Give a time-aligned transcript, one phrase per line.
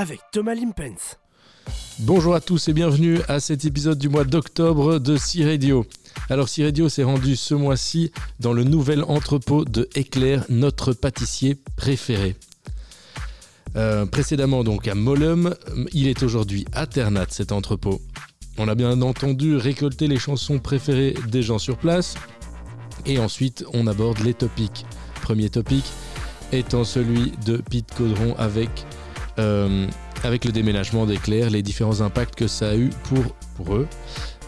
[0.00, 1.18] avec Thomas Limpens.
[1.98, 5.84] Bonjour à tous et bienvenue à cet épisode du mois d'octobre de C-Radio.
[6.30, 12.34] Alors C-Radio s'est rendu ce mois-ci dans le nouvel entrepôt de Éclair, notre pâtissier préféré.
[13.76, 15.54] Euh, précédemment donc à Mollum,
[15.92, 18.00] il est aujourd'hui à Ternat cet entrepôt.
[18.56, 22.14] On a bien entendu récolté les chansons préférées des gens sur place
[23.04, 24.86] et ensuite on aborde les topics.
[25.20, 25.84] Premier topic
[26.52, 28.86] étant celui de Pete Caudron avec,
[29.40, 29.86] euh,
[30.22, 33.24] avec le déménagement d'Éclair, les différents impacts que ça a eu pour,
[33.56, 33.88] pour eux.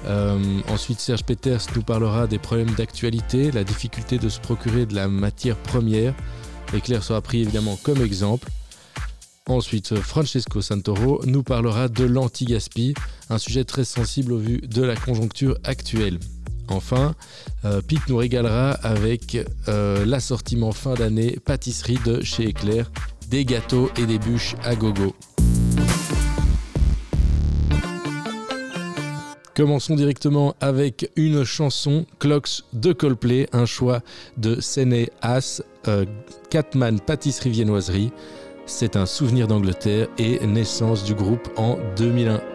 [0.06, 4.94] Euh, ensuite, Serge Peters nous parlera des problèmes d'actualité, la difficulté de se procurer de
[4.94, 6.14] la matière première.
[6.74, 8.48] Éclair sera pris évidemment comme exemple.
[9.46, 12.94] Ensuite, Francesco Santoro nous parlera de l'anti-gaspi,
[13.28, 16.18] un sujet très sensible au vu de la conjoncture actuelle.
[16.68, 17.14] Enfin,
[17.64, 19.36] euh, Pete nous régalera avec
[19.68, 22.90] euh, l'assortiment fin d'année pâtisserie de chez Éclair,
[23.32, 25.16] des gâteaux et des bûches à gogo.
[29.56, 34.00] Commençons directement avec une chanson, Clocks de Coldplay, un choix
[34.36, 36.04] de Sene As, euh,
[36.50, 38.12] Catman Pâtisserie Viennoiserie.
[38.66, 42.51] C'est un souvenir d'Angleterre et naissance du groupe en 2001.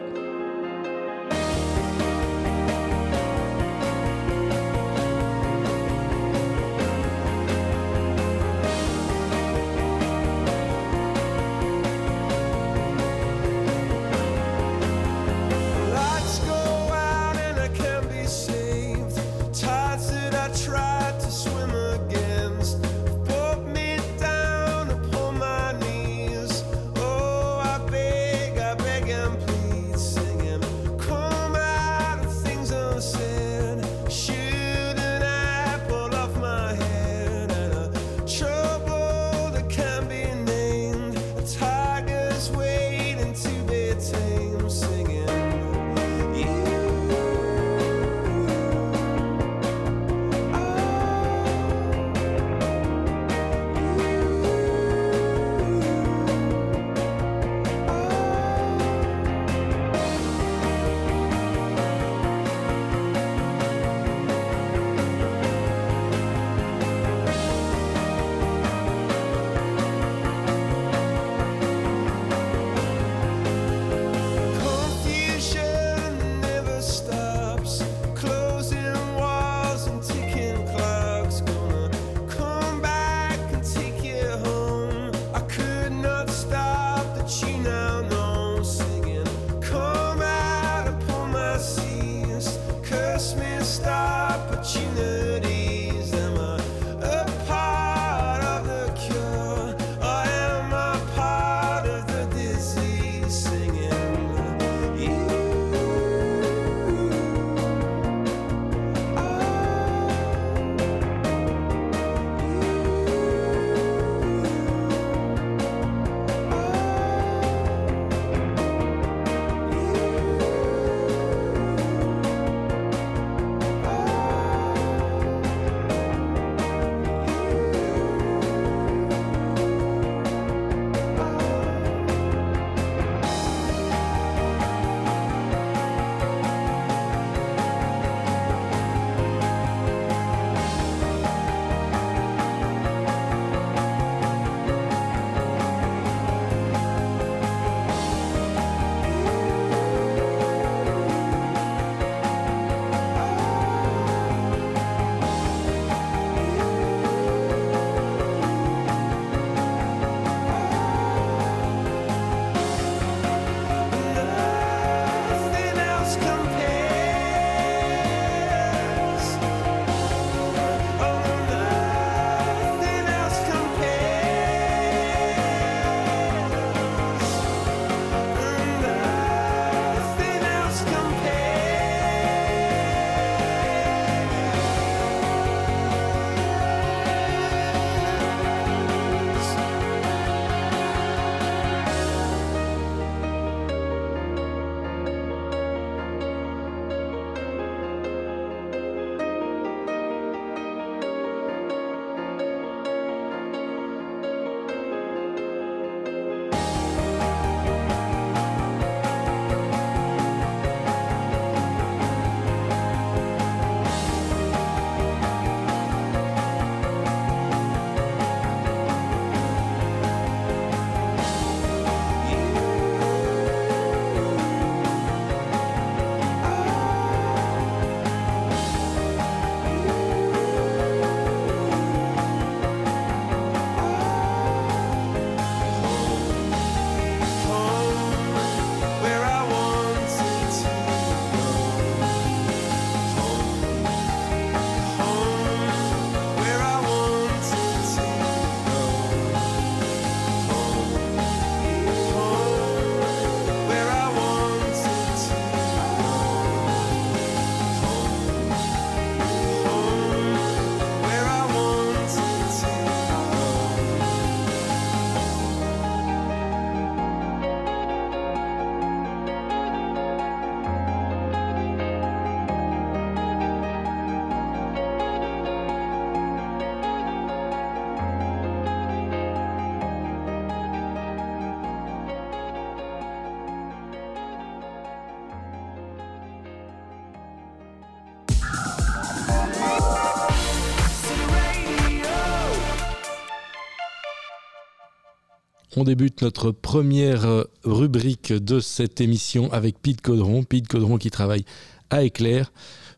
[295.80, 300.42] On débute notre première euh, rubrique de cette émission avec Pete Caudron.
[300.42, 301.46] Pete Caudron qui travaille
[301.92, 302.52] à Éclair.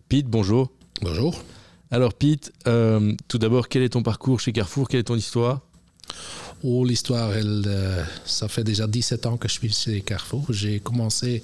[0.08, 0.72] Pete, bonjour.
[1.02, 1.44] Bonjour.
[1.92, 4.88] Alors Pete, euh, tout d'abord, quel est ton parcours chez Carrefour?
[4.88, 5.60] Quelle est ton histoire?
[6.64, 10.46] Oh, l'histoire, elle, euh, ça fait déjà 17 ans que je suis chez Carrefour.
[10.48, 11.44] J'ai commencé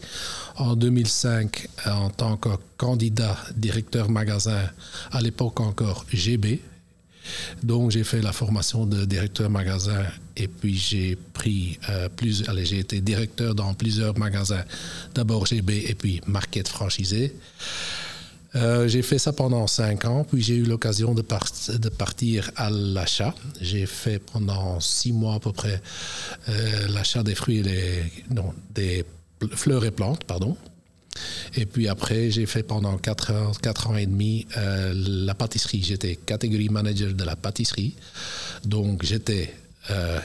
[0.55, 2.47] en 2005 en tant que
[2.77, 4.69] candidat directeur magasin,
[5.11, 6.61] à l'époque encore GB.
[7.61, 10.05] Donc j'ai fait la formation de directeur magasin
[10.37, 14.63] et puis j'ai pris euh, plus, allez, j'ai été directeur dans plusieurs magasins,
[15.13, 17.35] d'abord GB et puis Market franchisé.
[18.55, 21.21] Euh, j'ai fait ça pendant cinq ans, puis j'ai eu l'occasion de,
[21.77, 23.35] de partir à l'achat.
[23.59, 25.81] J'ai fait pendant six mois à peu près
[26.47, 28.03] euh, l'achat des fruits et
[28.33, 29.05] non, des
[29.51, 30.55] fleurs et plantes, pardon.
[31.55, 35.81] Et puis après, j'ai fait pendant quatre ans, quatre ans et demi la pâtisserie.
[35.81, 37.95] J'étais catégorie manager de la pâtisserie.
[38.65, 39.53] Donc j'étais,
[39.89, 40.19] euh,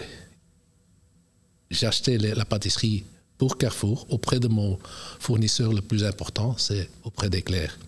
[1.70, 3.04] j'achetais la pâtisserie
[3.38, 4.78] pour Carrefour auprès de mon
[5.18, 7.78] fournisseur le plus important, c'est auprès d'Éclair.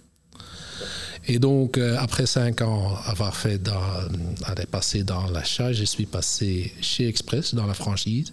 [1.28, 3.80] Et donc, euh, après cinq ans avoir fait dans,
[4.44, 8.32] aller dans l'achat, je suis passé chez Express dans la franchise.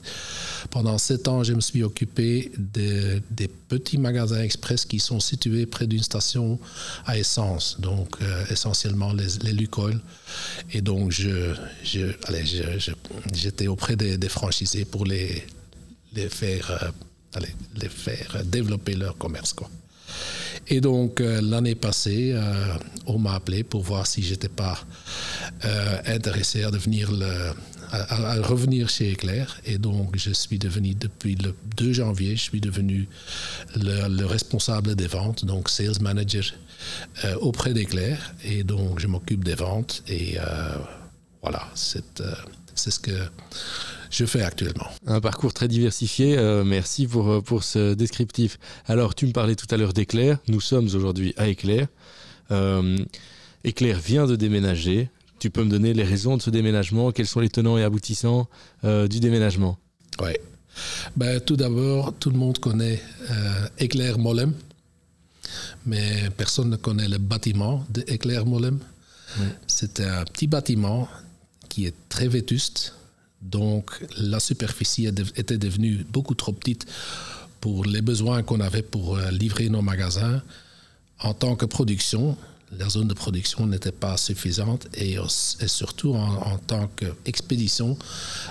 [0.72, 5.68] Pendant sept ans, je me suis occupé de- des petits magasins Express qui sont situés
[5.68, 6.60] près d'une station
[7.06, 10.00] à essence, donc euh, essentiellement les, les Lukoil.
[10.74, 11.54] Et donc, je,
[11.84, 12.08] je,
[13.34, 15.46] j'étais auprès des, des franchisés pour les,
[16.14, 16.90] les faire, euh,
[17.36, 19.54] allez, les faire développer leur commerce.
[19.54, 19.70] Quoi.
[20.72, 22.74] Et donc, euh, l'année passée, euh,
[23.08, 24.78] on m'a appelé pour voir si j'étais pas
[25.66, 27.54] euh, intéressé à devenir le,
[28.42, 29.60] revenir chez Éclair.
[29.66, 33.08] Et donc, je suis devenu, depuis le 2 janvier, je suis devenu
[33.76, 36.54] le, le responsable des ventes, donc sales manager
[37.42, 38.36] auprès d'Éclair.
[38.46, 40.04] Et donc, je m'occupe des ventes.
[40.08, 40.38] Et
[41.42, 42.04] voilà, c'est
[42.76, 43.12] ce que
[44.10, 44.88] je fais actuellement.
[45.06, 46.38] Un parcours très diversifié.
[46.38, 48.58] euh, merci pour, euh, pour ce descriptif.
[48.86, 50.40] Alors, tu me parlais tout à l'heure d'Éclair.
[50.48, 51.88] Nous sommes aujourd'hui à Éclair.
[52.52, 52.98] Euh,
[53.64, 55.10] Éclair vient de déménager.
[55.40, 57.12] Tu peux me donner les raisons de ce déménagement?
[57.12, 58.48] Quels sont les tenants et aboutissants
[58.84, 59.78] euh, du déménagement?
[60.22, 60.32] Oui.
[61.16, 63.02] Ben, tout d'abord, tout le monde connaît
[63.80, 64.54] Éclair Molem,
[65.86, 68.80] mais personne ne connaît le bâtiment de Éclair Molem.
[69.68, 71.10] C'est un petit bâtiment
[71.68, 72.96] qui est très vétuste,
[73.42, 76.86] donc la superficie était devenue beaucoup trop petite
[77.62, 80.42] pour les besoins qu'on avait pour euh, livrer nos magasins.
[81.20, 82.38] En tant que production,
[82.78, 87.98] la zone de production n'était pas suffisante et, surtout en, tant qu'expédition,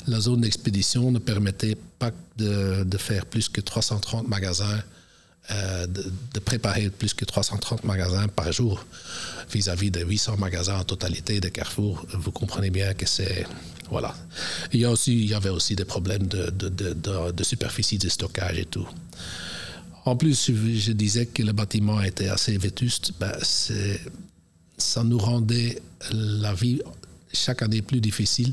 [0.07, 4.83] la zone d'expédition ne permettait pas de, de faire plus que 330 magasins,
[5.51, 8.85] euh, de, préparer plus que 330 magasins par jour
[9.51, 12.05] vis-à-vis de 800 magasins en totalité de Carrefour.
[12.13, 13.47] Vous comprenez bien que c'est...
[13.91, 14.15] Voilà.
[14.75, 18.87] Il y, avait aussi des problèmes de, superficie de stockage et tout.
[20.05, 23.13] En plus, je, disais que le bâtiment était assez vétuste.
[23.19, 23.33] Ben,
[24.77, 25.81] ça nous rendait
[26.13, 26.83] la vie
[27.33, 28.53] chaque année plus difficile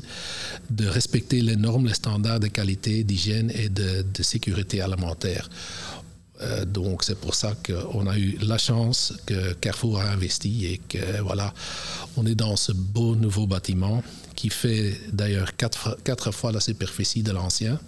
[0.70, 5.50] de respecter les normes, les standards de qualité, d'hygiène et de sécurité alimentaire.
[6.40, 10.78] Euh, donc c'est pour ça qu'on a eu la chance que Carrefour a investi et
[10.78, 11.54] que voilà,
[12.16, 14.02] on est dans ce beau nouveau bâtiment
[14.34, 17.80] qui fait d'ailleurs quatre, quatre fois la superficie de l'ancien.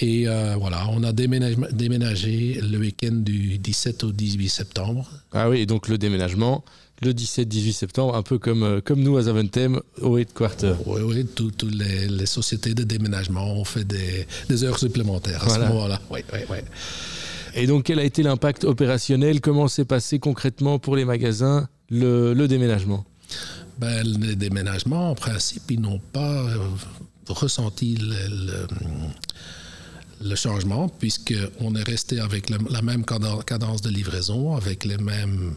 [0.00, 5.10] Et euh, voilà, on a déménagé, déménagé le week-end du 17 au 18 septembre.
[5.32, 6.64] Ah oui, et donc le déménagement,
[7.02, 10.74] le 17-18 septembre, un peu comme, euh, comme nous à Zaventem au headquarter.
[10.86, 15.46] Oui, oui, toutes les, les sociétés de déménagement ont fait des, des heures supplémentaires à
[15.46, 15.66] Voilà.
[15.68, 16.00] ce moment-là.
[16.10, 16.56] Oui, oui, oui.
[17.54, 19.40] Et donc, quel a été l'impact opérationnel?
[19.40, 23.04] Comment s'est passé concrètement pour les magasins le, le déménagement?
[23.78, 26.56] Ben, les déménagements, en principe, ils n'ont pas euh,
[27.28, 28.66] ressenti le, le-
[30.22, 35.54] le changement, puisqu'on est resté avec la même caden- cadence de livraison, avec les mêmes.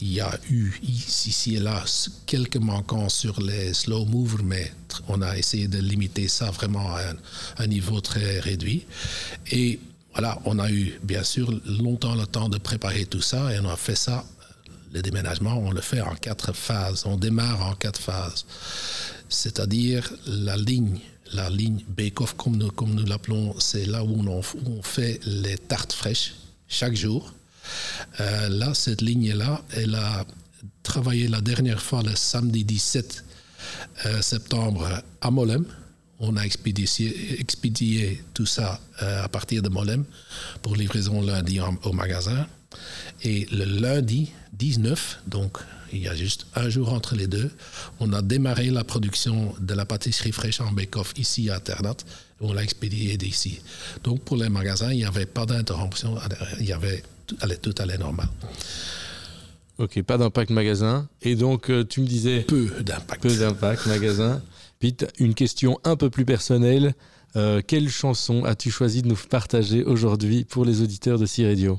[0.00, 1.84] Il y a eu ici, et là
[2.26, 4.72] quelques manquants sur les slow movers, mais
[5.08, 7.02] on a essayé de limiter ça vraiment à
[7.58, 8.86] un, niveau très réduit.
[9.50, 9.78] Et
[10.12, 13.68] voilà, on a eu bien sûr longtemps le temps de préparer tout ça et on
[13.68, 14.24] a fait ça
[14.92, 17.04] le déménagement, on le fait en quatre phases.
[17.06, 18.44] On démarre en quatre phases.
[19.28, 20.98] C'est-à-dire la ligne,
[21.32, 25.92] la ligne bake-off, comme nous, comme nous l'appelons, c'est là où on fait les tartes
[25.92, 26.34] fraîches
[26.68, 27.32] chaque jour.
[28.20, 30.24] Euh, là, cette ligne-là, elle a
[30.82, 33.24] travaillé la dernière fois le samedi 17
[34.06, 35.64] euh, septembre à Molem.
[36.18, 40.04] On a expédié, tout ça euh, à partir de Molem
[40.62, 42.46] pour livraison lundi au magasin.
[43.22, 45.58] Et le lundi 19, donc
[45.92, 47.50] il y a juste un jour entre les deux,
[47.98, 51.96] on a démarré la production de la pâtisserie fraîche en bake-off ici à Ternat.
[52.40, 53.60] On l'a expédié d'ici.
[54.04, 56.16] Donc pour les magasins, il n'y avait pas d'interruption.
[56.60, 58.28] Il y avait tout allait, tout allait normal.
[59.78, 61.08] Ok, pas d'impact magasin.
[61.22, 63.22] Et donc, euh, tu me disais Peu d'impact.
[63.22, 64.42] peu d'impact magasin.
[64.78, 66.94] Pete, une question un peu plus personnelle.
[67.36, 71.78] Euh, quelle chanson as-tu choisi de nous partager aujourd'hui pour les auditeurs de C-Radio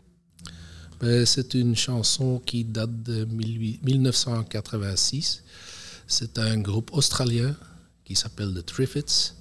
[0.99, 5.43] Ben, C'est une chanson qui date de 18 1986.
[6.07, 7.55] C'est un groupe australien
[8.05, 9.33] qui s'appelle The Triffids.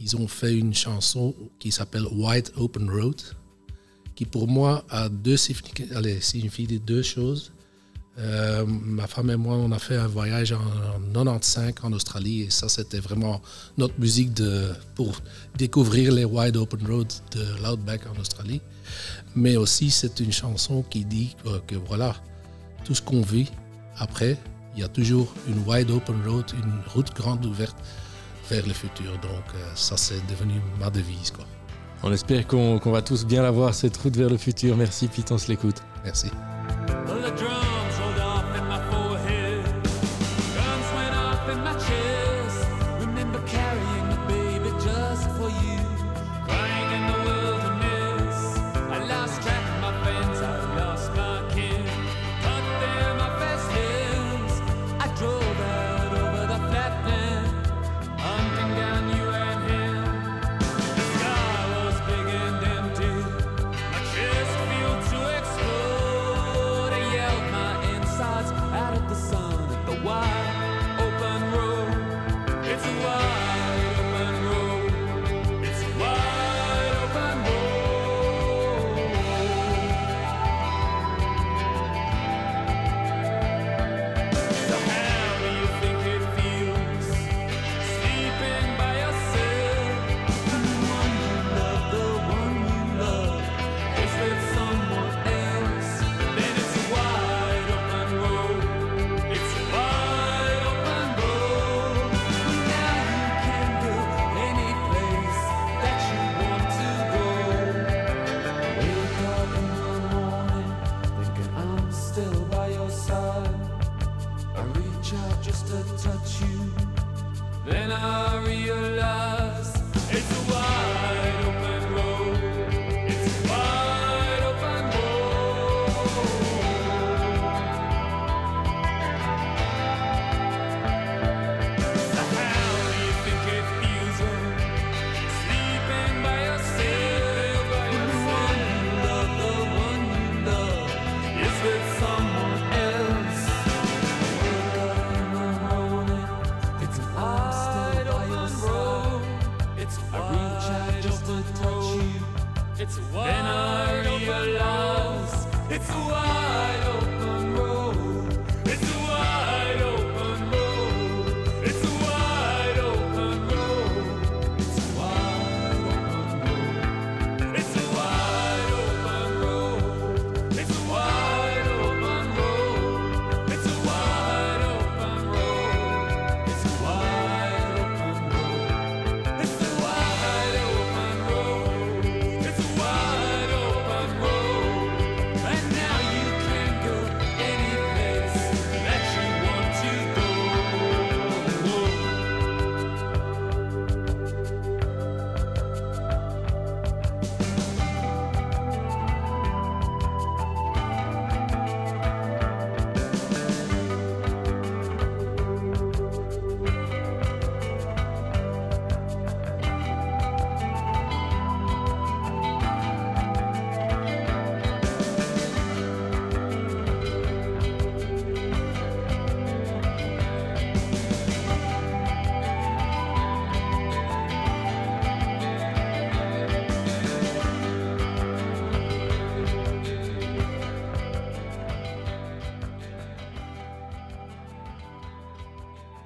[0.00, 3.20] Ils ont fait une chanson qui s'appelle Wide Open Road,
[4.14, 5.36] qui pour moi a deux
[5.94, 7.52] allez, signifie deux choses.
[8.18, 12.42] Euh, ma femme et moi, on a fait un voyage en, en 95 en Australie
[12.42, 13.40] et ça, c'était vraiment
[13.78, 15.16] notre musique de, pour
[15.56, 18.60] découvrir les Wide Open Roads de l'Outback en Australie.
[19.34, 22.14] Mais aussi, c'est une chanson qui dit que, que voilà,
[22.84, 23.50] tout ce qu'on vit
[23.96, 24.36] après,
[24.74, 27.76] il y a toujours une Wide Open Road, une route grande ouverte
[28.50, 29.12] vers le futur.
[29.20, 31.30] Donc, euh, ça, c'est devenu ma devise.
[31.30, 31.46] Quoi.
[32.04, 34.76] On espère qu'on va tous bien la voir, cette route vers le futur.
[34.76, 35.76] Merci se l'écoute.
[36.04, 36.30] Merci.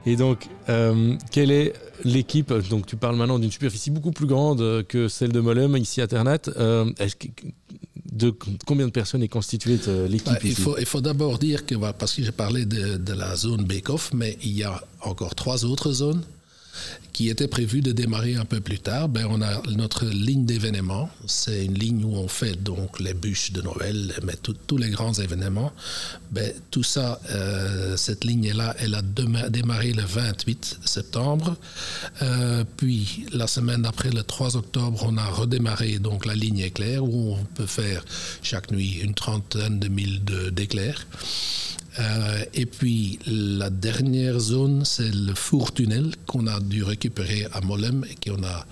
[0.07, 1.73] Et donc, euh, quelle est
[2.05, 5.77] l'équipe Donc, tu parles maintenant d'une superficie beaucoup plus grande euh, que celle de Mollem
[5.77, 6.39] ici à Ternat.
[6.57, 6.91] Euh,
[8.13, 8.33] de
[8.65, 12.15] combien de personnes est constituée l'équipe il faut, il faut d'abord dire que, voilà, parce
[12.15, 15.93] que j'ai parlé de, de la zone Bake-Off, mais il y a encore trois autres
[15.93, 16.23] zones.
[17.17, 21.09] Qui était prévu de démarrer un peu plus tard, ben, on a notre ligne d'événements.
[21.27, 24.35] C'est une ligne où on fait donc les bûches de Noël, mais
[24.67, 25.73] tous les grands événements.
[26.31, 29.01] Ben, tout ça, euh, cette ligne-là, elle a
[29.49, 31.57] démarré le 28 septembre.
[32.21, 37.03] Euh, puis la semaine d'après, le 3 octobre, on a redémarré donc la ligne éclair
[37.03, 38.05] où on peut faire
[38.43, 41.07] chaque nuit une trentaine de mille de- d'éclairs.
[41.99, 48.05] Euh, et puis la dernière zone, c'est le four-tunnel qu'on a dû récupérer à Molem
[48.11, 48.67] et qu'on a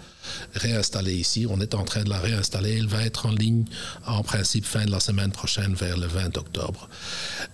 [0.55, 1.47] réinstallé ici.
[1.49, 2.77] On est en train de la réinstaller.
[2.79, 3.65] Elle va être en ligne
[4.07, 6.89] en principe fin de la semaine prochaine vers le 20 octobre.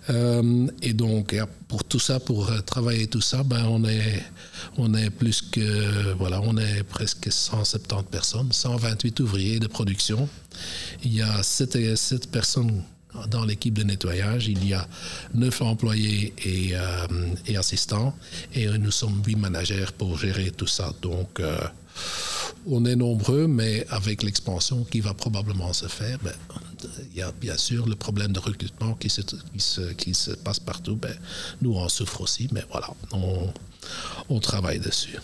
[0.09, 4.23] Euh, et donc et pour tout ça, pour travailler tout ça, ben on est
[4.77, 10.29] on est plus que voilà, on est presque 170 personnes, 128 ouvriers de production.
[11.05, 12.83] Il y a 7, sept personnes
[13.29, 14.87] dans l'équipe de nettoyage, il y a
[15.35, 18.15] neuf employés et, euh, assistants,
[18.55, 20.93] et euh, nous sommes huit managers pour gérer tout ça.
[21.03, 21.59] Donc, euh,
[22.67, 26.33] on est nombreux, mais avec l'expansion qui va probablement se faire, ben,
[27.13, 30.97] il y a bien sûr le problème de recrutement qui se, passe partout.
[30.97, 31.15] Ben,
[31.63, 32.89] nous, on souffre aussi, mais voilà,
[34.29, 35.19] on, travaille dessus.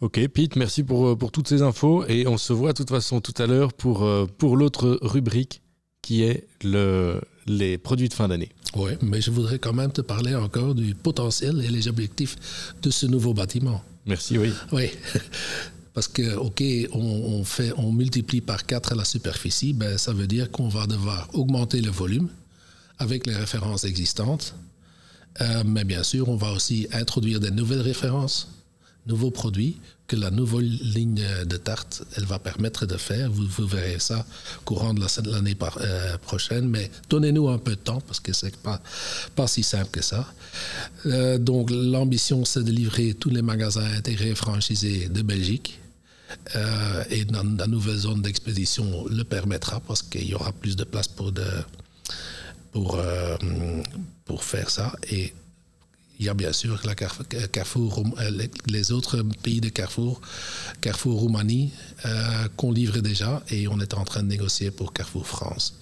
[0.00, 3.34] Ok, Pete, merci pour, toutes ces infos et on se voit de toute façon tout
[3.42, 5.62] à l'heure pour l'autre rubrique
[6.04, 8.50] qui est le, les produits de fin d'année.
[8.76, 12.36] Oui, mais je voudrais quand même te parler encore du potentiel et les objectifs
[12.82, 13.82] de ce nouveau bâtiment.
[14.04, 14.52] Merci, oui.
[14.70, 14.90] Oui,
[15.94, 16.62] parce que, OK,
[16.92, 20.86] on, on fait, on multiplie par 4 la superficie, ben, ça veut dire qu'on va
[20.86, 22.28] devoir augmenter le volume
[22.98, 24.54] avec les références existantes.
[25.40, 28.50] Euh, mais bien sûr, on va aussi introduire des nouvelles références,
[29.06, 33.30] nouveaux produits que la nouvelle ligne de tarte, elle va permettre de faire.
[33.30, 34.26] Vous, verrez ça
[34.64, 38.32] courant de la- de l'année euh, prochaine, mais donnez-nous un peu de temps parce que
[38.32, 38.80] c'est pas,
[39.34, 40.26] pas si simple que ça.
[41.06, 45.80] Euh, donc, l'ambition, c'est de livrer tous les magasins intégrés franchisés de Belgique.
[46.56, 47.24] Euh, et
[47.58, 51.32] la nouvelle zone d'expédition le permettra parce qu'il y aura plus de place pour,
[52.72, 53.36] pour, euh,
[54.24, 54.92] pour faire ça.
[55.10, 55.32] Et
[56.18, 58.30] il y a bien sûr la Carrefour, euh,
[58.66, 60.20] les- autres pays de Carrefour,
[60.80, 61.72] Carrefour Roumanie,
[62.06, 65.74] euh, qu'on livre déjà et on est en train de négocier pour Carrefour France.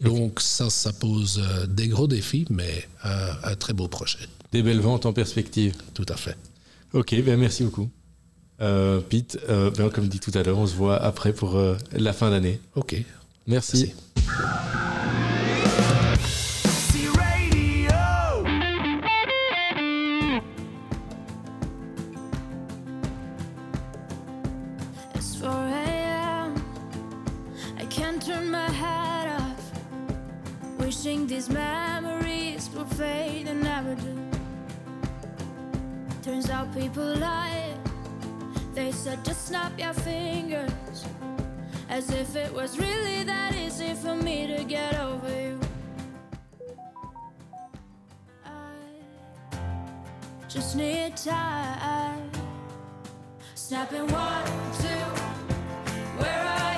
[0.00, 4.18] Donc ça, ça pose euh, des gros défis, mais euh, un très beau projet,
[4.52, 5.74] Des belles ventes en perspective.
[5.94, 6.36] tout à fait.
[6.92, 7.90] Ok, ben merci beaucoup.
[8.60, 11.60] Euh, Pete, ben, comme dit tout à l'heure, on se voit après pour
[11.92, 12.60] la fin d'année.
[12.74, 12.96] OK,
[13.46, 13.92] Merci.
[14.26, 14.87] merci.
[36.58, 37.72] Out people lie.
[38.74, 41.04] They said just snap your fingers.
[41.88, 45.60] As if it was really that easy for me to get over you.
[48.44, 48.50] I
[50.48, 52.28] just need time.
[53.54, 54.46] Snapping one,
[54.82, 55.04] two.
[56.18, 56.77] Where are you?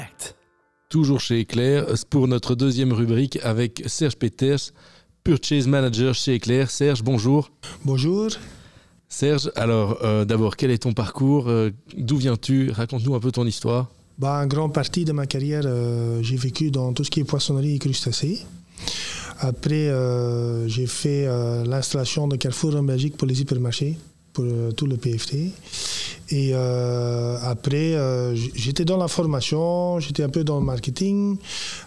[0.00, 0.36] Connect.
[0.88, 4.72] Toujours chez Eclair pour notre deuxième rubrique avec Serge Peters,
[5.22, 6.70] Purchase Manager chez Eclair.
[6.70, 7.50] Serge, bonjour.
[7.84, 8.30] Bonjour.
[9.08, 11.48] Serge, alors euh, d'abord, quel est ton parcours?
[11.48, 12.70] Euh, D'où viens-tu?
[12.70, 13.88] Raconte-nous un peu ton histoire.
[14.18, 17.24] Bah, en grande partie de ma carrière, euh, j'ai vécu dans tout ce qui est
[17.24, 18.40] poissonnerie et crustacés.
[19.38, 23.96] Après, euh, j'ai fait euh, l'installation de Carrefour en Belgique pour les hypermarchés,
[24.32, 25.52] pour euh, tout le PFT.
[26.30, 31.36] Et euh, après, euh, j'étais dans la formation, j'étais un peu dans le marketing.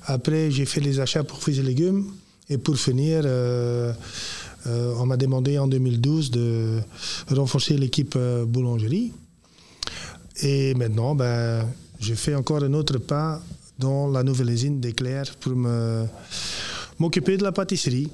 [0.06, 2.12] Après, j'ai fait les achats pour fruits et légumes.
[2.50, 3.94] Et pour finir, euh,
[4.66, 6.82] on m'a demandé en 2012 de
[7.32, 9.14] renforcer l'équipe boulangerie.
[10.42, 11.66] Et maintenant, ben,
[12.02, 13.42] j'ai fait encore un autre pas
[13.80, 15.54] dans la nouvelle usine d'Éclair pour
[17.00, 18.10] m'occuper de la pâtisserie.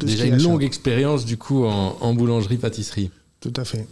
[0.00, 3.10] Déjà une longue expérience du coup en, en boulangerie-pâtisserie.
[3.42, 3.86] Tout à fait.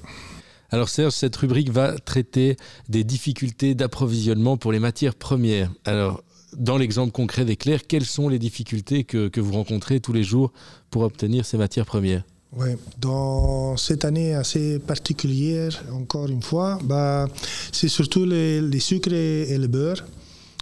[0.71, 2.57] Alors Serge, cette rubrique va traiter
[2.89, 5.71] des difficultés d'approvisionnement pour les matières premières.
[5.85, 6.23] Alors,
[6.57, 10.53] dans l'exemple concret d'Eclair, quelles sont les difficultés que, que vous rencontrez tous les jours
[10.91, 12.25] pour obtenir ces matières premières?
[12.53, 12.77] Ouais.
[12.99, 17.29] Dans cette année assez particulière, encore une fois, bah,
[17.73, 20.05] c'est surtout les, les sucres et, et le beurre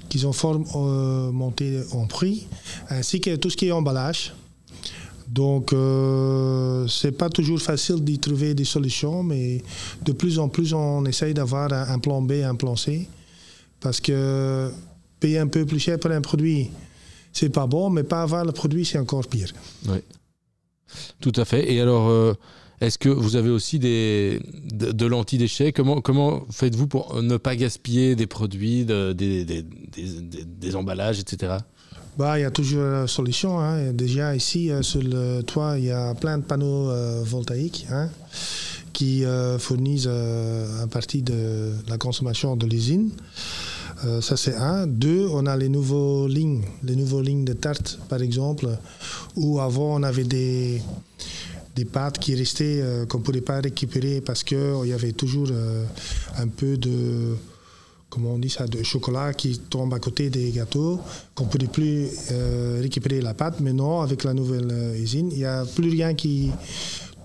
[0.08, 2.46] qui ont fort euh, monté en prix,
[2.88, 4.34] ainsi que tout ce qui est emballage.
[5.30, 9.62] Donc, euh, c'est pas toujours facile d'y trouver des solutions, mais
[10.02, 13.06] de plus en plus, on essaye d'avoir un, plan B, un plan C,
[13.80, 14.70] parce que
[15.20, 16.70] payer un peu plus cher pour un produit,
[17.32, 19.52] c'est pas bon, mais pas avoir le produit, c'est encore pire.
[21.20, 21.70] Tout à fait.
[21.72, 22.32] Et alors, euh,
[22.80, 24.40] est-ce que vous avez aussi des,
[24.72, 25.72] de, l'anti-déchet?
[25.72, 31.20] Comment, faites-vous pour ne pas gaspiller des produits, de- des, des- des- des- des emballages,
[31.20, 31.56] etc.
[32.18, 33.60] Bah, il y a toujours une solution.
[33.60, 33.92] hein.
[33.92, 38.10] Déjà ici, euh, sur le toit, il y a plein de panneaux euh, voltaïques hein,
[38.92, 43.10] qui euh, fournissent euh, partie de la consommation de l'usine.
[44.20, 44.86] Ça, c'est un.
[44.86, 48.68] Deux, on a les nouveaux lignes, les nouveaux lignes de tarte, par exemple,
[49.34, 50.80] où avant, on avait des,
[51.74, 55.48] des pâtes qui restaient, qu'on ne pouvait pas récupérer parce qu'il y avait toujours
[56.38, 57.34] un peu de
[58.10, 61.00] comment on dit ça, de chocolat qui tombe à côté des gâteaux,
[61.34, 63.60] qu'on ne peut plus euh, récupérer la pâte.
[63.60, 66.50] Mais non, avec la nouvelle euh, usine, il n'y a plus rien qui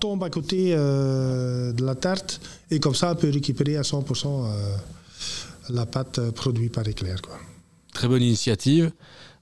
[0.00, 2.40] tombe à côté euh, de la tarte.
[2.70, 4.76] Et comme ça, on peut récupérer à 100% euh,
[5.70, 7.22] la pâte produite par Éclair.
[7.22, 7.38] Quoi.
[7.92, 8.92] Très bonne initiative.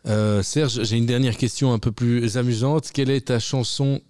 [0.04, 2.90] Serge, j'ai une dernière question un peu plus amusante.
[2.92, 4.00] Quelle est ta chanson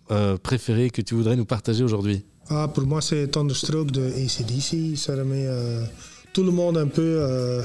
[0.43, 2.25] préférée que tu voudrais nous partager aujourd'hui?
[2.49, 4.97] Ah, pour moi, c'est Thunderstroke de ACDC.
[4.97, 5.47] Ça remet
[6.33, 7.63] tout le monde un peu euh,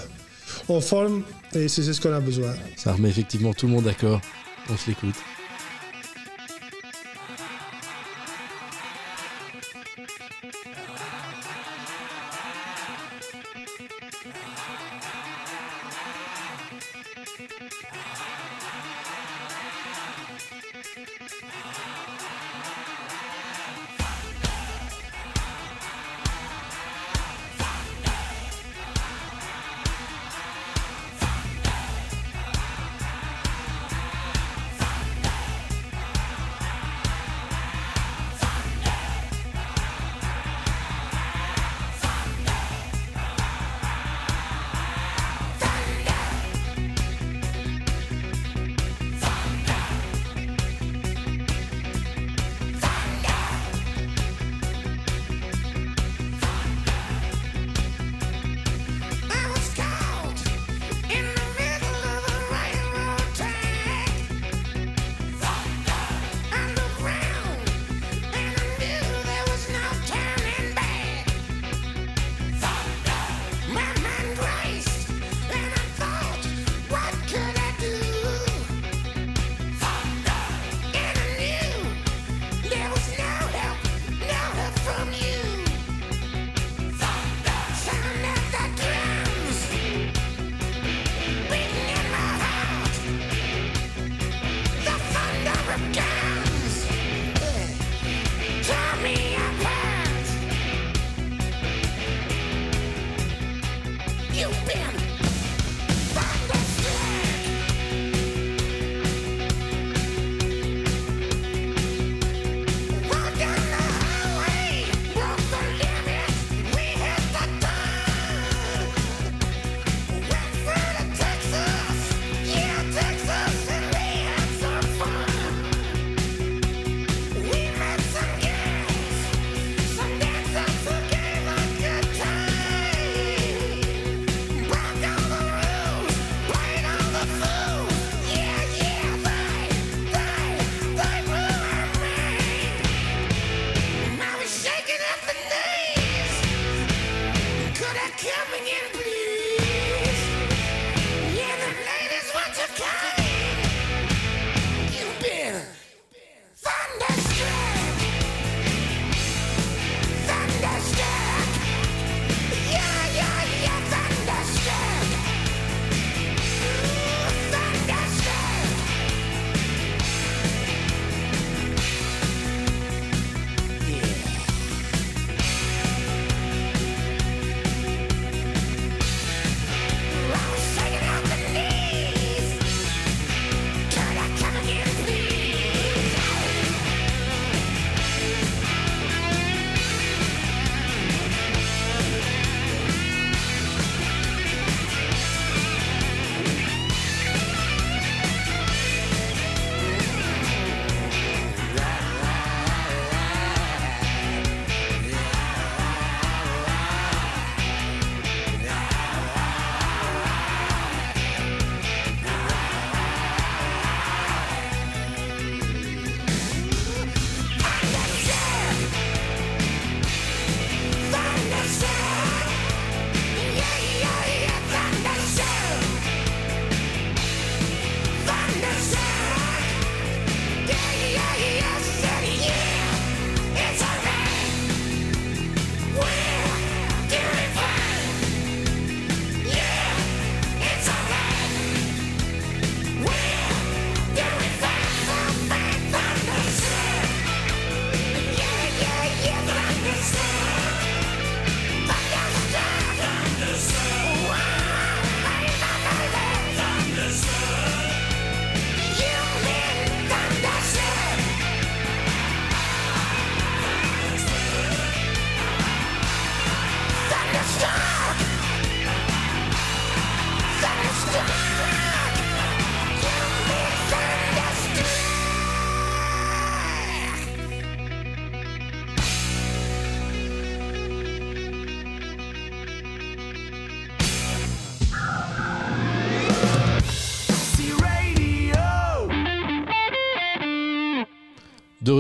[0.67, 2.53] en forme et c'est ce qu'on a besoin.
[2.75, 4.21] Ça remet effectivement tout le monde d'accord.
[4.69, 5.15] On se l'écoute.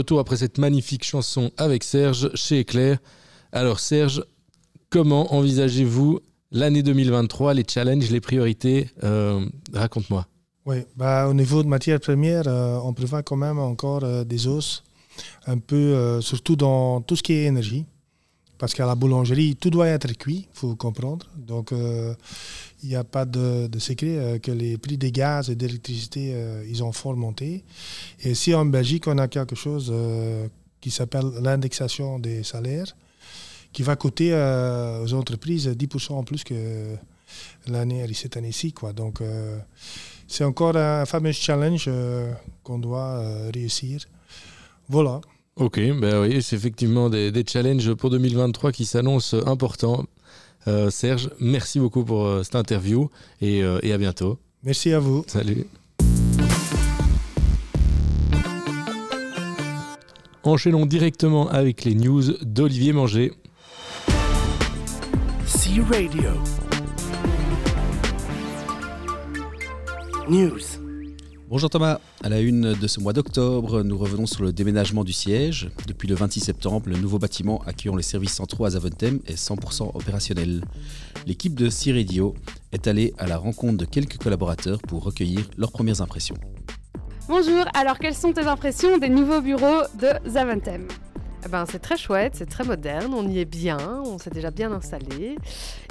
[0.07, 2.97] Retour après cette magnifique chanson avec Serge chez Éclair.
[3.51, 4.23] Alors Serge,
[4.89, 10.25] comment envisagez-vous l'année 2023, les challenges, les priorités Euh, Raconte-moi.
[10.65, 14.47] Oui, bah, au niveau de matières premières, euh, on prévoit quand même encore euh, des
[14.47, 14.85] hausses,
[15.45, 17.85] un peu, surtout dans tout ce qui est énergie.
[18.57, 21.27] Parce qu'à la boulangerie, tout doit être cuit, il faut comprendre.
[21.35, 22.13] Donc, euh,
[22.81, 26.65] il n'y a pas de, secret euh, que les prix des gaz et d'électricité, euh,
[26.67, 27.63] ils ont fort monté.
[28.23, 29.93] Et ici, en Belgique, on a quelque chose
[30.81, 32.95] qui s'appelle l'indexation des salaires,
[33.73, 36.95] qui va coûter aux entreprises 10% en plus que
[37.67, 38.73] l'année cette année-ci.
[38.73, 38.93] Quoi.
[38.93, 39.21] Donc,
[40.27, 41.89] c'est encore un fameux challenge
[42.63, 43.21] qu'on doit
[43.53, 44.05] réussir.
[44.89, 45.21] Voilà.
[45.59, 50.05] Ok, ben oui, c'est effectivement des, des challenges pour 2023 qui s'annoncent importants.
[50.67, 53.09] Euh, Serge, merci beaucoup pour euh, cette interview
[53.41, 54.37] et, euh, et à bientôt.
[54.63, 55.23] Merci à vous.
[55.27, 55.65] Salut.
[60.43, 63.33] Enchaînons directement avec les news d'Olivier Manger.
[65.45, 66.29] C Radio.
[70.29, 70.86] News.
[71.49, 75.13] Bonjour Thomas, à la une de ce mois d'octobre, nous revenons sur le déménagement du
[75.13, 75.69] siège.
[75.87, 79.95] Depuis le 26 septembre, le nouveau bâtiment accueillant les services centraux à Zaventem est 100%
[79.95, 80.65] opérationnel.
[81.25, 82.35] L'équipe de C-Radio
[82.73, 86.35] est allée à la rencontre de quelques collaborateurs pour recueillir leurs premières impressions.
[87.29, 90.85] Bonjour, alors quelles sont tes impressions des nouveaux bureaux de Zaventem?
[91.45, 94.51] Eh ben, c'est très chouette, c'est très moderne, on y est bien, on s'est déjà
[94.51, 95.37] bien installé.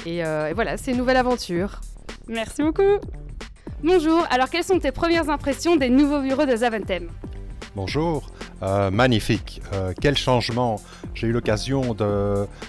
[0.04, 1.80] Et, euh, et voilà, c'est une nouvelle aventure.
[2.28, 3.00] Merci beaucoup.
[3.82, 7.08] Bonjour, alors quelles sont tes premières impressions des nouveaux bureaux de Zaventem
[7.74, 8.30] Bonjour,
[8.62, 10.80] Euh, magnifique, Euh, quel changement.
[11.12, 11.94] J'ai eu l'occasion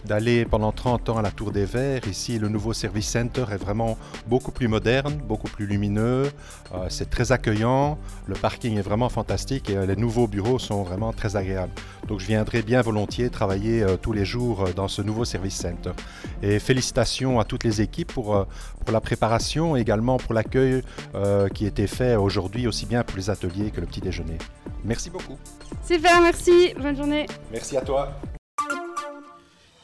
[0.04, 2.06] d'aller pendant 30 ans à la Tour des Verts.
[2.10, 6.30] Ici, le nouveau Service Center est vraiment beaucoup plus moderne, beaucoup plus lumineux.
[6.76, 11.14] Euh, C'est très accueillant, le parking est vraiment fantastique et les nouveaux bureaux sont vraiment
[11.14, 11.72] très agréables.
[12.10, 15.92] Donc je viendrai bien volontiers travailler tous les jours dans ce nouveau Service Center.
[16.42, 18.46] Et félicitations à toutes les équipes pour,
[18.88, 20.82] pour la préparation et également pour l'accueil
[21.14, 24.38] euh, qui était fait aujourd'hui, aussi bien pour les ateliers que le petit déjeuner.
[24.86, 25.36] Merci beaucoup.
[25.86, 27.26] Super, merci, bonne journée.
[27.52, 28.18] Merci à toi.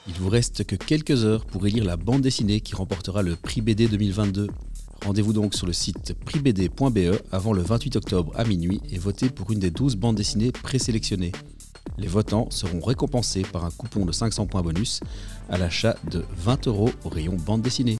[0.07, 3.59] Il vous reste que quelques heures pour élire la bande dessinée qui remportera le prix
[3.59, 4.47] BD 2022.
[5.05, 9.51] Rendez-vous donc sur le site prixbd.be avant le 28 octobre à minuit et votez pour
[9.51, 11.33] une des 12 bandes dessinées présélectionnées.
[11.97, 15.01] Les votants seront récompensés par un coupon de 500 points bonus
[15.49, 17.97] à l'achat de 20 euros au rayon bande dessinée.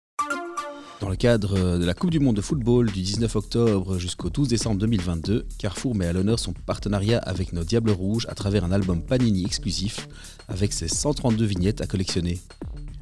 [1.03, 4.47] Dans le cadre de la Coupe du Monde de football du 19 octobre jusqu'au 12
[4.47, 8.71] décembre 2022, Carrefour met à l'honneur son partenariat avec nos Diables Rouges à travers un
[8.71, 10.07] album Panini exclusif
[10.47, 12.39] avec ses 132 vignettes à collectionner.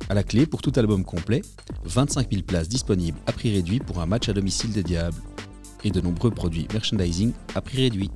[0.09, 1.43] À la clé, pour tout album complet,
[1.83, 5.21] 25 000 places disponibles à prix réduit pour un match à domicile des Diables
[5.83, 8.09] et de nombreux produits merchandising à prix réduit.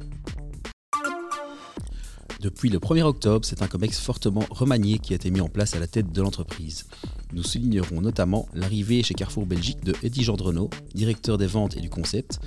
[2.41, 5.76] Depuis le 1er octobre, c'est un COMEX fortement remanié qui a été mis en place
[5.76, 6.86] à la tête de l'entreprise.
[7.34, 11.89] Nous soulignerons notamment l'arrivée chez Carrefour Belgique de Eddie Gendreneau, directeur des ventes et du
[11.89, 12.39] concept,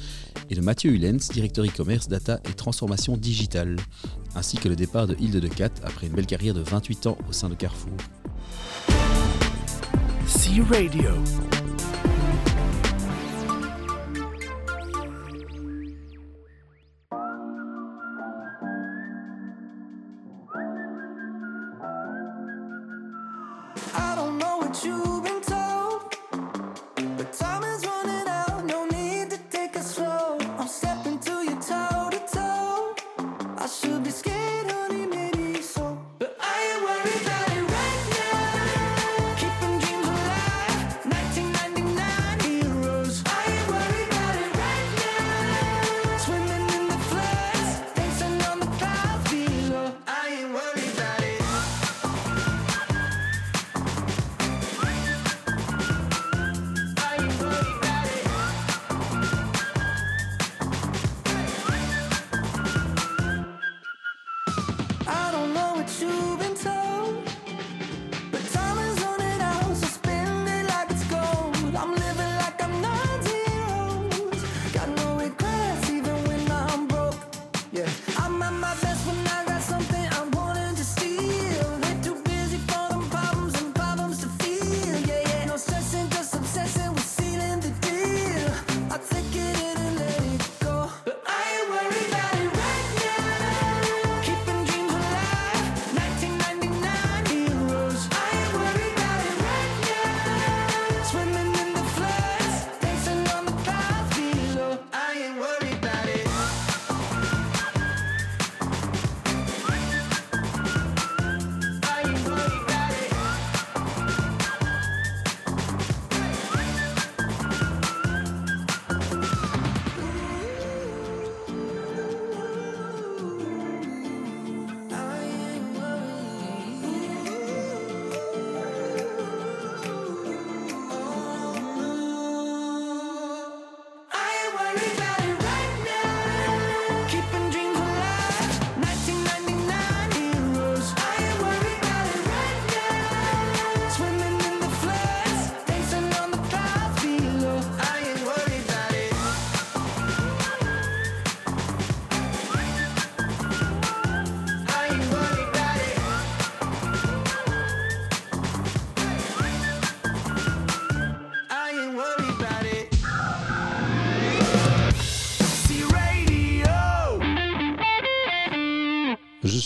[0.51, 3.77] et de Mathieu Hulens, directeur e-commerce, data et transformation digitale,
[4.35, 7.19] ainsi que le départ de Hilde de Cat après une belle carrière de 28 ans
[7.29, 7.97] au sein de Carrefour.
[10.27, 11.11] C Radio.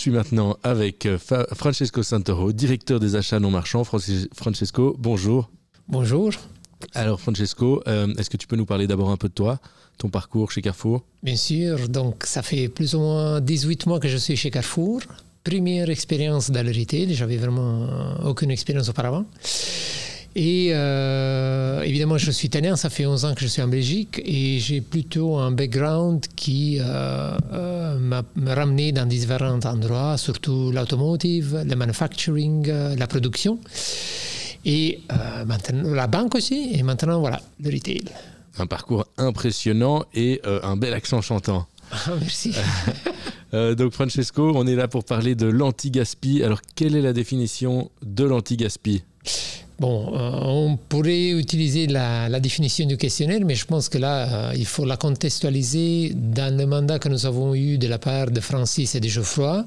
[0.03, 3.83] Suis maintenant avec euh, Fa- Francesco Santoro, directeur des achats non marchands.
[3.83, 5.49] Francis- Francesco, bonjour.
[5.87, 6.31] Bonjour.
[6.93, 9.59] Alors Francesco, euh, est-ce que tu peux nous parler d'abord un peu de toi,
[9.97, 11.03] ton parcours chez Carrefour?
[11.23, 14.99] Bien sûr, donc ça fait plus ou moins 18 mois que je suis chez Carrefour.
[15.45, 19.25] Première expérience dans le retail, j'avais vraiment euh, aucune expérience auparavant.
[20.35, 24.19] Et euh, évidemment, je suis italien, ça fait 11 ans que je suis en Belgique
[24.25, 28.23] et j'ai plutôt un background qui euh, euh, m'a
[28.55, 32.67] ramené dans différents endroits, surtout l'automotive, le manufacturing,
[32.97, 33.59] la production
[34.65, 36.71] et euh, maintenant la banque aussi.
[36.73, 38.03] Et maintenant, voilà, le retail.
[38.57, 41.67] Un parcours impressionnant et un bel accent chantant.
[41.91, 42.55] Ah, merci.
[43.53, 46.41] Euh, donc Francesco, on est là pour parler de l'anti-gaspi.
[46.41, 49.03] Alors quelle est la définition de l'anti-gaspi?
[49.79, 54.53] Bon, euh, on pourrait utiliser la, définition du questionnaire, mais je pense que là, euh,
[54.55, 58.39] il faut la contextualiser dans le mandat que nous avons eu de la part de
[58.39, 59.65] Francis et de Geoffroy.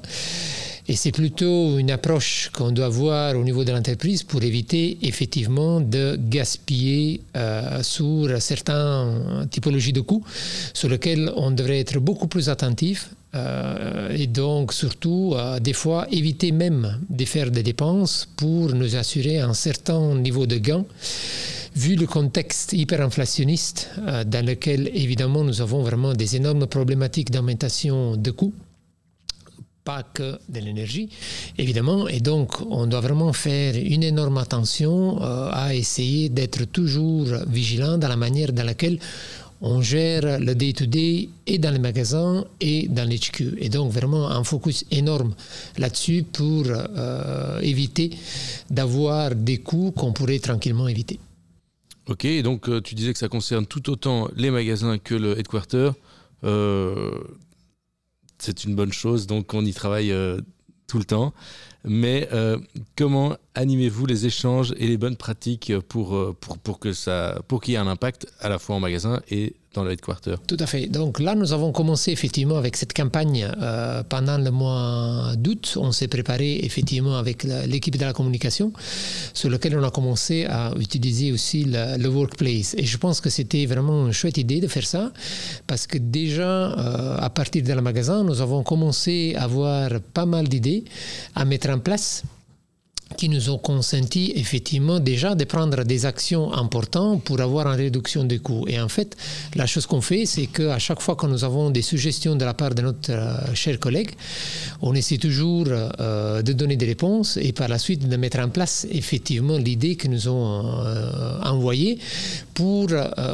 [0.89, 5.81] Et c'est plutôt une approche qu'on doit avoir au niveau de l'entreprise pour éviter effectivement
[5.81, 10.23] de gaspiller euh, sur certaines typologies de coûts
[10.73, 16.07] sur lesquels on devrait être beaucoup plus attentif euh, et donc surtout euh, des fois
[16.11, 20.85] éviter même de faire des dépenses pour nous assurer un certain niveau de gain
[21.75, 28.17] vu le contexte hyperinflationniste euh, dans lequel évidemment nous avons vraiment des énormes problématiques d'augmentation
[28.17, 28.53] de coûts
[29.87, 31.07] pas que de l'énergie,
[31.57, 32.09] évidemment.
[32.09, 37.97] Et donc, on doit vraiment faire une énorme attention euh, à essayer d'être toujours vigilant
[37.97, 38.99] dans la manière dans laquelle
[39.61, 43.57] on gère le day-to-day et dans les magasins et dans les HQ.
[43.57, 45.33] Et donc, vraiment un focus énorme
[45.77, 48.11] là-dessus pour euh, éviter
[48.69, 51.19] d'avoir des coûts qu'on pourrait tranquillement éviter.
[52.07, 55.91] Ok, donc euh, tu disais que ça concerne tout autant les magasins que le headquarter.
[56.43, 57.11] Euh,
[58.37, 60.13] c'est une bonne chose, donc on y travaille
[60.87, 61.33] tout le temps.
[61.87, 62.57] Mais euh,
[62.97, 66.79] comment animez-vous les échanges et les bonnes pratiques pour, euh, pour, pour
[67.61, 70.57] qu'il y ait un impact à la fois en magasin et dans le headquarter Tout
[70.59, 70.87] à fait.
[70.87, 75.77] Donc là, nous avons commencé effectivement avec cette campagne euh, pendant le mois d'août.
[75.79, 78.73] On s'est préparé effectivement avec l'équipe de la communication
[79.33, 82.73] sur lequel on a commencé à utiliser aussi le, le workplace.
[82.77, 85.11] Et je pense que c'était vraiment une chouette idée de faire ça
[85.67, 90.25] parce que déjà, euh, à partir de la magasin, nous avons commencé à avoir pas
[90.25, 90.83] mal d'idées
[91.35, 92.23] à mettre en place
[93.15, 98.23] qui nous ont consenti effectivement déjà de prendre des actions importantes pour avoir une réduction
[98.23, 98.65] des coûts.
[98.67, 99.15] Et en fait,
[99.55, 102.53] la chose qu'on fait, c'est qu'à chaque fois que nous avons des suggestions de la
[102.53, 104.11] part de notre euh, cher collègue,
[104.81, 108.49] on essaie toujours euh, de donner des réponses et par la suite de mettre en
[108.49, 111.99] place effectivement l'idée que nous ont euh, envoyée
[112.53, 112.87] pour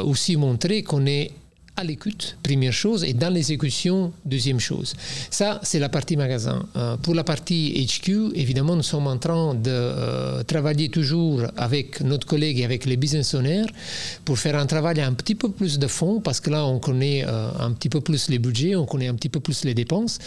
[0.04, 1.32] aussi montrer qu'on est
[1.76, 4.94] à l'écoute, première chose, et dans l'exécution, deuxième chose.
[5.32, 6.64] Ça, c'est la partie magasin.
[6.76, 12.02] Euh, pour la partie HQ, évidemment, nous sommes en train de euh, travailler toujours avec
[12.02, 13.66] notre collègue et avec les business owners
[14.24, 17.26] pour faire un travail un petit peu plus de fond, parce que là, on connaît
[17.26, 20.20] euh, un petit peu plus les budgets, on connaît un petit peu plus les dépenses,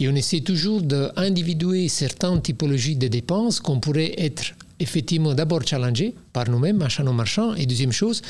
[0.00, 6.14] et on essaie toujours d'individuer certaines typologies de dépenses qu'on pourrait être effectivement d'abord challengées
[6.32, 8.22] par nous-mêmes, achats non marchands, et deuxième chose,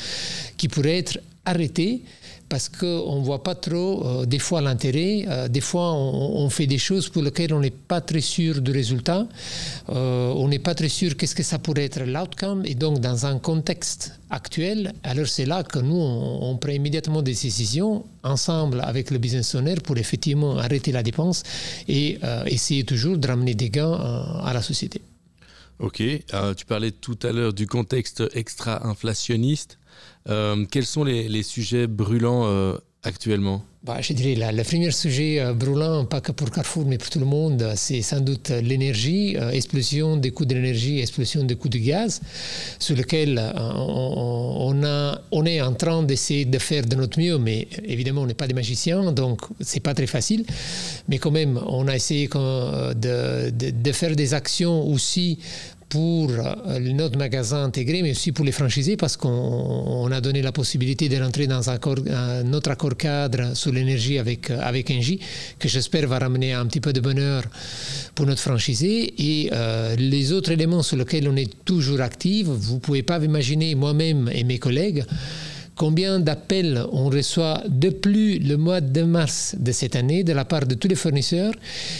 [0.57, 2.01] qui pourrait être arrêtées
[2.49, 6.67] parce qu'on ne voit pas trop euh, des fois l'intérêt, euh, des fois on, fait
[6.67, 9.27] des choses pour lesquelles on n'est pas très sûr du résultat,
[9.89, 13.25] Euh, on n'est pas très sûr qu'est-ce que ça pourrait être l'outcome, et donc dans
[13.25, 16.01] un contexte actuel, alors c'est là que nous,
[16.49, 21.43] on, prend immédiatement des décisions ensemble avec le business owner pour effectivement arrêter la dépense
[21.87, 23.93] et essayer toujours de ramener des gains
[24.49, 25.01] à la société.
[25.79, 26.01] Ok,
[26.57, 29.77] tu parlais tout à l'heure du contexte extra-inflationniste.
[30.29, 33.63] Euh, quels sont les, sujets brûlants euh, actuellement?
[33.83, 37.19] Bah, je dirais le premier sujet euh, brûlant, pas que pour Carrefour, mais pour tout
[37.19, 41.79] le monde, c'est sans doute l'énergie, explosion des coûts de l'énergie, explosion des coûts du
[41.79, 42.19] gaz,
[42.79, 48.25] sur lequel on, est en train d'essayer de faire de notre mieux, mais évidemment, on
[48.25, 50.43] n'est pas des magiciens, donc c'est pas très facile.
[51.07, 55.37] Mais quand même, on a essayé de faire des actions aussi
[55.89, 60.41] pour euh, notre magasin intégré, mais aussi pour les franchisés, parce qu'on on a donné
[60.41, 61.99] la possibilité de rentrer dans un, accord-
[62.53, 65.19] autre cadre sur l'énergie avec, euh, avec Engie,
[65.59, 67.43] que j'espère va ramener un petit peu de bonheur
[68.15, 69.13] pour notre franchisé.
[69.17, 73.19] Et euh, les autres éléments sur lesquels on est toujours actif, vous ne pouvez pas
[73.23, 75.03] imaginer, moi-même et mes collègues,
[75.75, 80.65] combien d'appels on reçoit depuis le mois de mars de cette année de la part
[80.65, 81.53] de tous les fournisseurs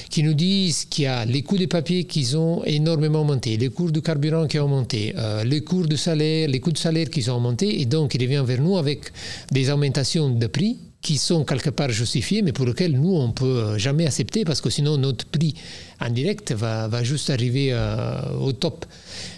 [0.09, 3.69] qui nous disent qu'il y a les coûts des papiers qui ont énormément monté, les
[3.69, 7.09] cours du carburant qui ont monté, euh, les cours de salaire, les coûts de salaire
[7.09, 9.11] qui ont monté, et donc ils reviennent vers nous avec
[9.51, 13.31] des augmentations de prix qui sont quelque part justifiés, mais pour lesquels nous, on ne
[13.31, 15.53] peut euh, jamais accepter parce que sinon notre prix
[16.01, 18.87] en direct va, va juste arriver euh, au top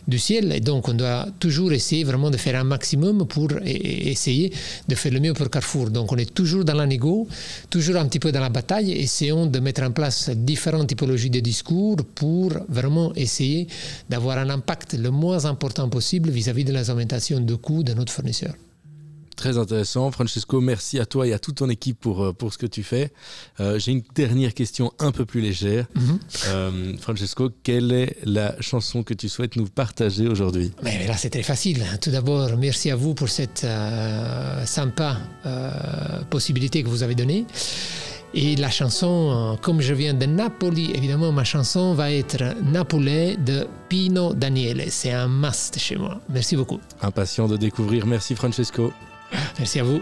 [0.08, 0.54] du ciel.
[0.54, 4.54] Et donc, on doit toujours essayer vraiment de faire un maximum pour e- e- essayer
[4.88, 5.90] de faire le mieux pour Carrefour.
[5.90, 7.28] Donc, on est toujours dans la négo,
[7.70, 11.42] toujours un petit peu dans la bataille, essayons de mettre en place différentes typologies de
[11.42, 13.68] discours pour vraiment essayer
[14.10, 18.14] d'avoir un impact le moins important possible vis-à-vis de les augmentations de coûts de notre
[18.14, 18.54] fournisseur.
[19.38, 20.10] Très intéressant.
[20.10, 22.82] Francesco, merci à toi et à toute ton équipe pour, euh, pour ce que tu
[22.82, 23.12] fais.
[23.60, 25.86] Euh, J'ai une dernière question un peu plus légère.
[25.96, 26.20] Mhm.
[26.48, 30.72] Euh, Francesco, quelle est la chanson que tu souhaites nous partager aujourd'hui?
[30.82, 31.86] Mais là, c'est très facile.
[32.02, 35.18] Tout d'abord, merci à vous pour cette euh, sympa
[36.32, 37.46] possibilité que vous avez donnée.
[38.34, 43.68] Et la chanson, comme je viens de Napoli, évidemment, ma chanson va être Napolè de
[43.88, 44.86] Pino Daniele.
[44.90, 46.20] C'est un must chez moi.
[46.28, 46.80] Merci beaucoup.
[47.02, 48.06] Impatient de découvrir.
[48.06, 48.92] Merci Francesco.
[49.32, 50.02] Merci à vous.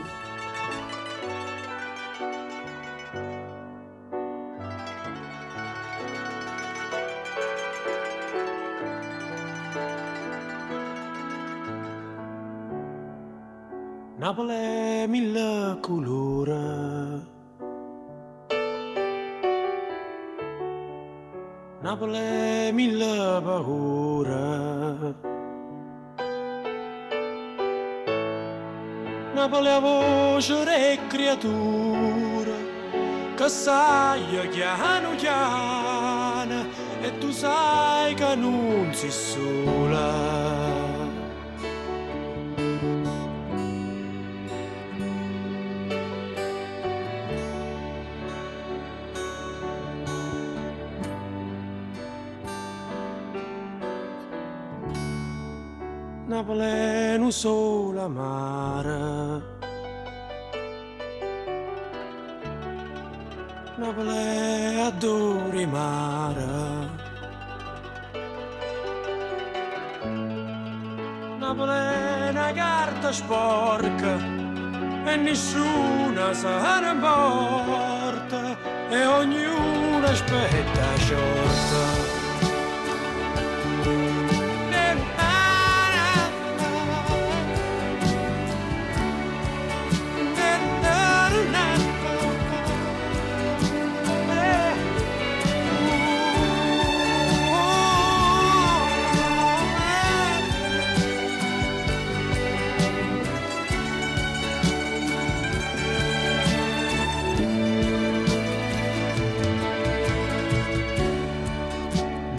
[14.17, 16.51] Napoli mille colori.
[21.83, 23.05] Napoli mille
[23.45, 24.25] paure.
[29.35, 32.55] Napoli è voce e creatura
[33.35, 36.65] che sai chiano chiano
[37.01, 40.84] e tu sai che non sei sola.
[56.35, 59.41] una plena sola mare.
[63.77, 66.45] Una plena duri mare.
[71.37, 74.17] Una plena carta sporca
[75.05, 78.57] e nessuna se ne porta
[78.89, 81.54] e ognuno aspetta sciorta.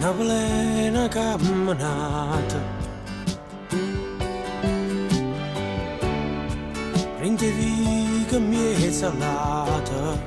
[0.07, 2.61] Una plena camminata
[7.17, 10.17] Prendevi che mi è salata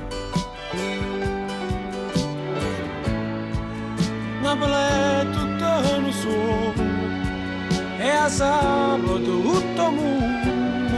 [4.43, 5.65] Napoli è tutto
[5.97, 10.97] un sogno E a sabato tutto mondo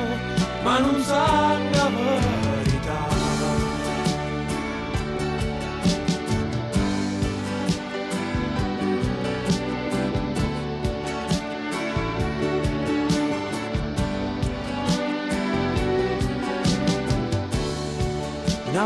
[0.61, 1.53] Ma non sa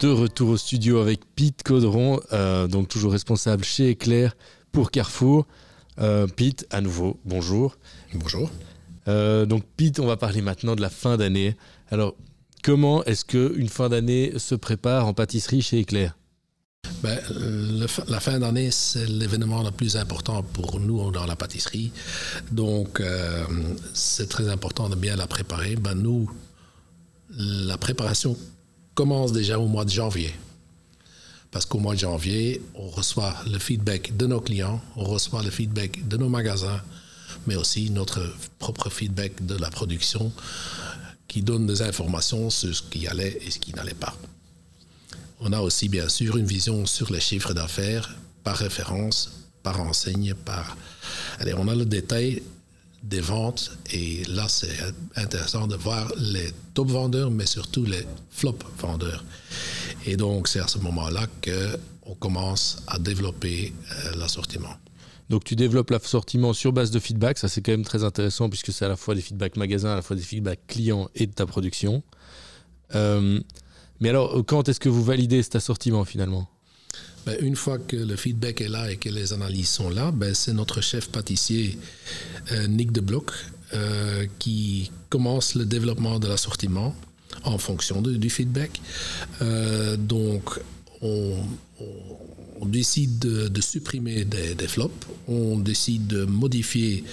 [0.00, 4.36] De retour au studio avec Pete Caudron, euh, donc toujours responsable chez Eclair
[4.70, 5.44] pour Carrefour.
[5.98, 7.76] Euh, Pete, à nouveau, bonjour.
[8.14, 8.50] Bonjour.
[9.06, 11.56] Euh, donc Pete, on va parler maintenant de la fin d'année.
[11.90, 12.14] Alors,
[12.62, 16.16] comment est-ce qu'une fin d'année se prépare en pâtisserie chez Eclair
[17.02, 21.36] Ben, le fin- la fin d'année, c'est l'événement le plus important pour nous dans la
[21.36, 21.92] pâtisserie.
[22.50, 23.44] Donc, euh,
[23.94, 25.76] c'est très important de bien la préparer.
[25.76, 26.30] Ben, nous,
[27.30, 28.36] la préparation
[28.94, 30.32] commence déjà au mois de janvier.
[31.50, 35.50] Parce qu'au mois de janvier, on reçoit le feedback de nos clients, on reçoit le
[35.50, 36.80] feedback de nos magasins
[37.46, 38.20] mais aussi notre
[38.58, 40.32] propre feedback de la production
[41.26, 44.16] qui donne des informations sur ce qui allait et ce qui n'allait pas.
[45.40, 49.30] On a aussi bien sûr une vision sur les chiffres d'affaires par référence,
[49.62, 50.76] par enseigne, par...
[51.38, 52.42] Allez, on a le détail
[53.02, 54.76] des ventes et là c'est
[55.14, 59.24] intéressant de voir les top vendeurs mais surtout les flop vendeurs.
[60.06, 64.76] Et donc c'est à ce moment-là qu'on commence à développer euh, l'assortiment.
[65.28, 68.72] Donc tu développes l'assortiment sur base de feedback, ça c'est quand même très intéressant puisque
[68.72, 71.32] c'est à la fois des feedbacks magasins, à la fois des feedbacks clients et de
[71.32, 72.02] ta production.
[72.94, 73.38] Euh,
[74.00, 76.48] mais alors quand est-ce que vous validez cet assortiment finalement?
[77.26, 80.34] Ben, une fois que le feedback est là et que les analyses sont là, ben,
[80.34, 81.78] c'est notre chef pâtissier
[82.52, 83.30] euh, Nick de Bloch
[83.74, 86.94] euh, qui commence le développement de l'assortiment
[87.44, 88.80] en fonction du feedback.
[89.42, 90.58] Euh, donc,
[91.02, 91.36] on,
[91.80, 91.84] on-
[92.60, 97.04] on décide de, supprimer des, flops, on décide de modifier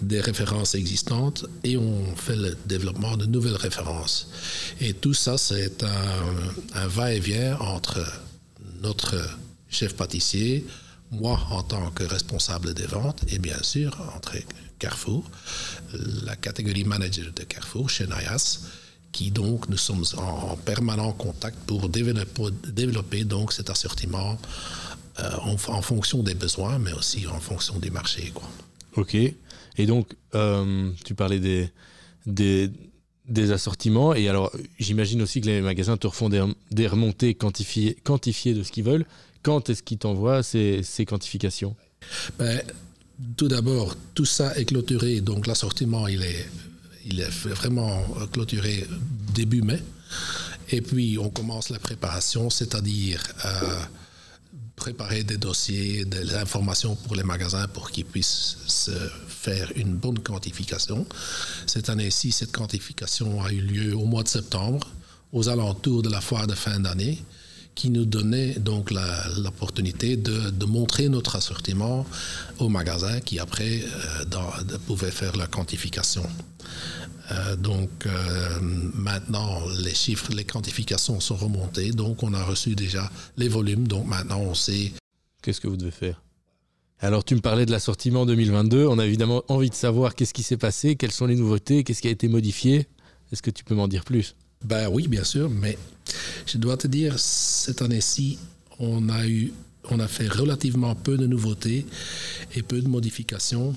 [0.00, 4.28] des références existantes et on fait le développement de nouvelles références.
[4.80, 8.00] Et tout ça, c'est un, va-et-vient entre
[8.82, 9.16] notre
[9.68, 10.66] chef pâtissier,
[11.10, 14.34] moi en tant que responsable des ventes et bien sûr entre
[14.78, 15.24] Carrefour,
[16.24, 18.60] la catégorie manager de Carrefour chez Nayas,
[19.12, 24.38] qui donc nous sommes en, en permanent contact pour développer, développer donc cet assortiment
[25.18, 28.30] en, en fonction des besoins, mais aussi en fonction du marché.
[28.34, 28.48] Quoi.
[28.96, 29.14] Ok.
[29.14, 31.70] Et donc, euh, tu parlais des,
[32.26, 32.70] des,
[33.28, 34.14] des assortiments.
[34.14, 38.62] Et alors, j'imagine aussi que les magasins te refont des, des remontées quantifiées, quantifiées de
[38.62, 39.06] ce qu'ils veulent.
[39.42, 41.74] Quand est-ce qu'ils t'envoient ces, ces quantifications?
[42.38, 42.62] Ben,
[43.36, 46.46] tout d'abord, tout ça est clôturé, donc l'assortiment, il est,
[47.06, 48.86] il est vraiment clôturé
[49.34, 49.80] début mai.
[50.70, 53.80] Et puis, on commence la préparation, c'est-à-dire euh,
[54.82, 58.90] préparer des dossiers, des informations pour les magasins pour qu'ils puissent se
[59.28, 61.06] faire une bonne quantification.
[61.68, 64.88] Cette année-ci, cette quantification a eu lieu au mois de septembre,
[65.32, 67.22] aux alentours de la foire de fin d'année
[67.76, 68.90] qui nous donnait donc
[69.38, 72.04] l'opportunité de, montrer notre assortiment
[72.58, 76.26] aux magasins qui après euh, pouvaient faire la quantification.
[77.32, 83.10] Euh, donc euh, maintenant les chiffres, les quantifications sont remontées, donc on a reçu déjà
[83.36, 84.92] les volumes, donc maintenant on sait
[85.42, 86.22] Qu'est-ce que vous devez faire?
[87.00, 88.86] Alors, tu me parlais de l'assortiment 2022.
[88.86, 92.00] On a évidemment envie de savoir qu'est-ce qui s'est passé, quelles sont les nouveautés, qu'est-ce
[92.00, 92.86] qui a été modifié.
[93.32, 94.36] Est-ce que tu peux m'en dire plus?
[94.64, 95.76] Ben oui, bien sûr, mais
[96.46, 98.38] je dois te dire, cette année-ci,
[98.78, 99.52] on a eu,
[99.90, 101.84] on a fait relativement peu de nouveautés
[102.54, 103.74] et peu de modifications.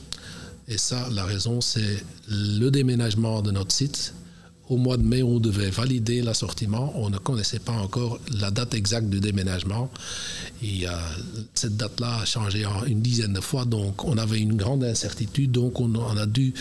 [0.67, 4.13] Et ça, la raison, c'est le déménagement de notre site.
[4.67, 6.91] Au mois de mai, on devait valider l'assortiment.
[6.95, 9.91] On ne connaissait pas encore la date exacte du déménagement.
[10.63, 10.91] Et euh,
[11.53, 15.51] cette date-là a changé une dizaine de fois, donc on avait une grande incertitude.
[15.51, 16.55] Donc on, a dû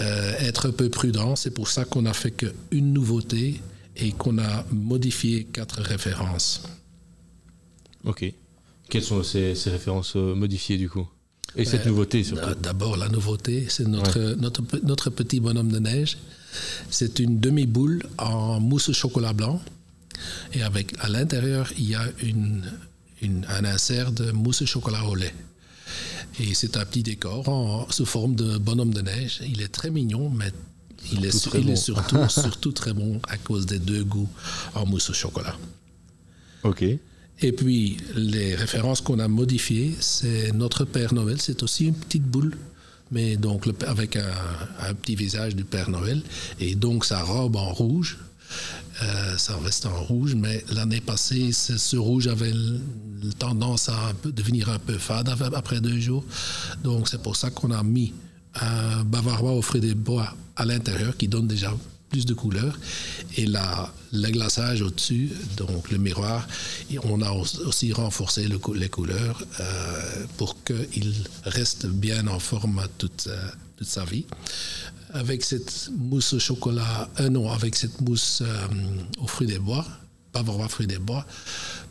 [0.00, 1.36] euh, être un peu prudent.
[1.36, 3.60] C'est pour ça qu'on a fait qu'une nouveauté
[3.96, 6.62] et qu'on a modifié quatre références.
[8.04, 8.32] Ok.
[8.88, 11.06] Quelles sont ces, ces références euh, modifiées du coup?
[11.56, 15.78] Et cette nouveauté surtout d'a- D'abord, la nouveauté, c'est notre, notre, notre petit bonhomme de
[15.78, 16.16] neige.
[16.90, 19.60] C'est une demi-boule en mousse au chocolat blanc.
[20.52, 22.62] Et avec, à l'intérieur, il y a une,
[23.22, 25.34] une- un insert de mousse au chocolat au lait.
[26.38, 29.40] Et c'est un petit décor en- sous forme de bonhomme de neige.
[29.48, 30.52] Il est très mignon, mais
[31.12, 34.28] il est, Surtout il est surtout, surtout très bon à cause des deux goûts
[34.74, 35.56] en mousse au chocolat.
[36.62, 36.84] Ok.
[37.42, 41.40] Et puis, les références qu'on a modifiées, c'est notre Père Noël.
[41.40, 42.54] C'est aussi une petite boule,
[43.10, 46.22] mais donc avec un, petit visage du Père Noël.
[46.58, 48.18] Et donc, sa robe en rouge.
[49.02, 52.52] Euh, ça reste en rouge, mais l'année passée, ce, rouge avait
[53.38, 56.24] tendance à devenir un peu fade après deux jours.
[56.82, 58.12] Donc, c'est pour ça qu'on a mis
[58.56, 61.72] un bavarois au fruit des bois à l'intérieur qui donne déjà
[62.10, 62.76] plus de couleurs.
[63.36, 66.46] Et le glaçage au-dessus, donc le miroir,
[67.04, 73.28] on a au- aussi renforcé les couleurs euh, pour qu'il reste bien en forme toute,
[73.76, 74.26] toute sa vie.
[75.12, 78.66] Avec cette mousse au chocolat, euh, non, avec cette mousse euh,
[79.20, 79.84] aux fruits des bois,
[80.32, 81.26] bavarois fruits des bois,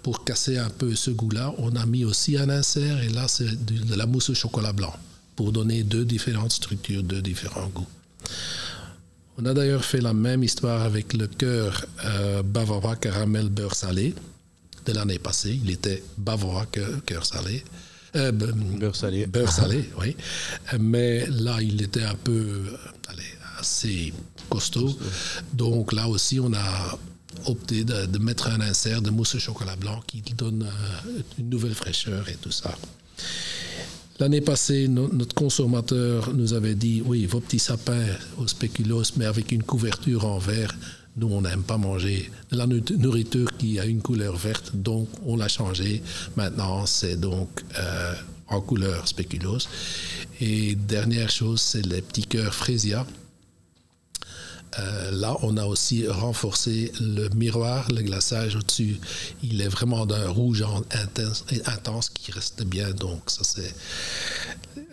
[0.03, 3.65] pour casser un peu ce goût-là, on a mis aussi un insert, et là, c'est
[3.65, 4.95] de la mousse au chocolat blanc,
[5.35, 7.87] pour donner deux différentes structures, deux différents goûts.
[9.41, 14.13] On a d'ailleurs fait la même histoire avec le cœur euh, bavarois caramel beurre salé
[14.85, 15.57] de l'année passée.
[15.63, 17.63] Il était bavarois cœur, salé.
[18.17, 19.27] Euh, Beurre salé.
[19.27, 20.17] Beurre salé, oui.
[20.77, 22.77] Mais là, il était un peu euh,
[23.07, 23.23] allez,
[23.57, 24.13] assez
[24.49, 24.97] costaud.
[25.53, 26.97] Donc là aussi, on a
[27.45, 31.49] opté de, de mettre un insert de mousse au chocolat blanc qui donne euh, une
[31.49, 32.75] nouvelle fraîcheur et tout ça.
[34.19, 38.05] L'année passée, no- notre consommateur nous avait dit oui, vos petits sapins
[38.37, 40.75] au spéculoos, mais avec une couverture en verre.
[41.15, 45.35] Nous, on n'aime pas manger de la nourriture qui a une couleur verte, donc on
[45.37, 46.01] l'a changé.
[46.35, 48.13] Maintenant, c'est donc euh,
[48.47, 49.57] en couleur spéculoos.
[50.41, 53.05] Et dernière chose, c'est les petits cœurs Frésia.
[54.77, 58.99] Euh, là, on a aussi renforcé le miroir, le glaçage au-dessus.
[59.41, 60.83] Il est vraiment d'un rouge en-
[61.65, 62.91] intense, qui reste bien.
[62.91, 63.73] Donc, ça, c'est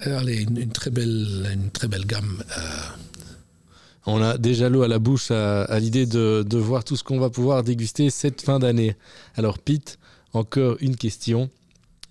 [0.07, 2.43] euh, une, très belle, une très belle gamme.
[2.57, 2.63] euh,
[4.07, 7.29] On a déjà l'eau à la bouche à, l'idée de, voir tout ce qu'on va
[7.29, 8.97] pouvoir déguster cette fin d'année.
[9.35, 9.99] Alors Pete,
[10.33, 11.51] encore une question.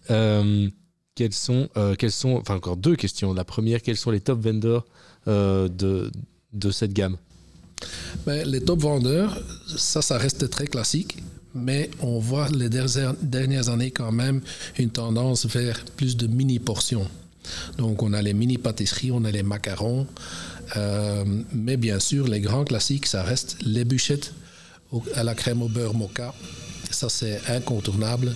[0.08, 1.70] Quels sont,
[2.10, 3.34] sont, enfin encore deux questions.
[3.34, 4.86] La première, quels sont les top vendors
[5.26, 6.12] de,
[6.54, 7.18] de cette gamme?
[8.28, 9.38] Les top vendeurs,
[9.78, 11.18] ça, ça reste très classique,
[11.54, 14.42] mais on voit les dernières, années quand même
[14.78, 17.08] une tendance vers plus de mini portions.
[17.78, 20.08] Donc on a les mini pâtisseries, on a les macarons,
[20.76, 21.24] euh,
[21.54, 24.34] mais bien sûr les grands classiques, ça reste les bûchettes
[25.14, 26.34] à la crème au beurre mocha.
[26.90, 28.34] Ça c'est incontournable.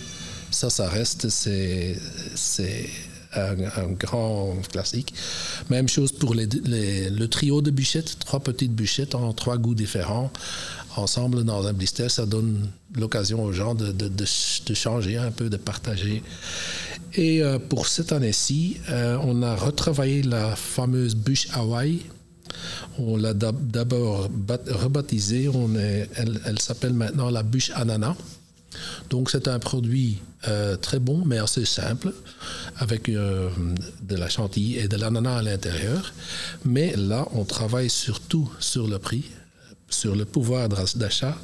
[0.51, 1.95] Ça, ça reste, c'est
[3.33, 5.13] un, grand classique.
[5.69, 10.31] Même chose pour le trio de bûchettes, trois petites bûchettes en trois goûts différents.
[10.95, 15.17] Ensemble dans un blister, ça donne l'occasion aux gens de, de- de ch- de changer
[15.17, 16.23] un peu, de partager.
[17.13, 21.99] Et euh, pour cette année-ci, euh, on a retravaillé la fameuse bûche Hawaï.
[22.97, 24.27] On l'a d'ab- d'abord
[24.67, 25.47] rebaptisée.
[25.49, 28.15] On elle elle s'appelle maintenant la bûche ananas.
[29.09, 32.13] Donc c'est un produit euh, très bon, mais assez simple,
[32.77, 33.49] avec euh,
[34.01, 36.13] de la chantilly et de l'ananas à l'intérieur.
[36.65, 39.25] Mais là, on travaille surtout sur le prix,
[39.89, 41.37] sur le pouvoir d'a- d'achat,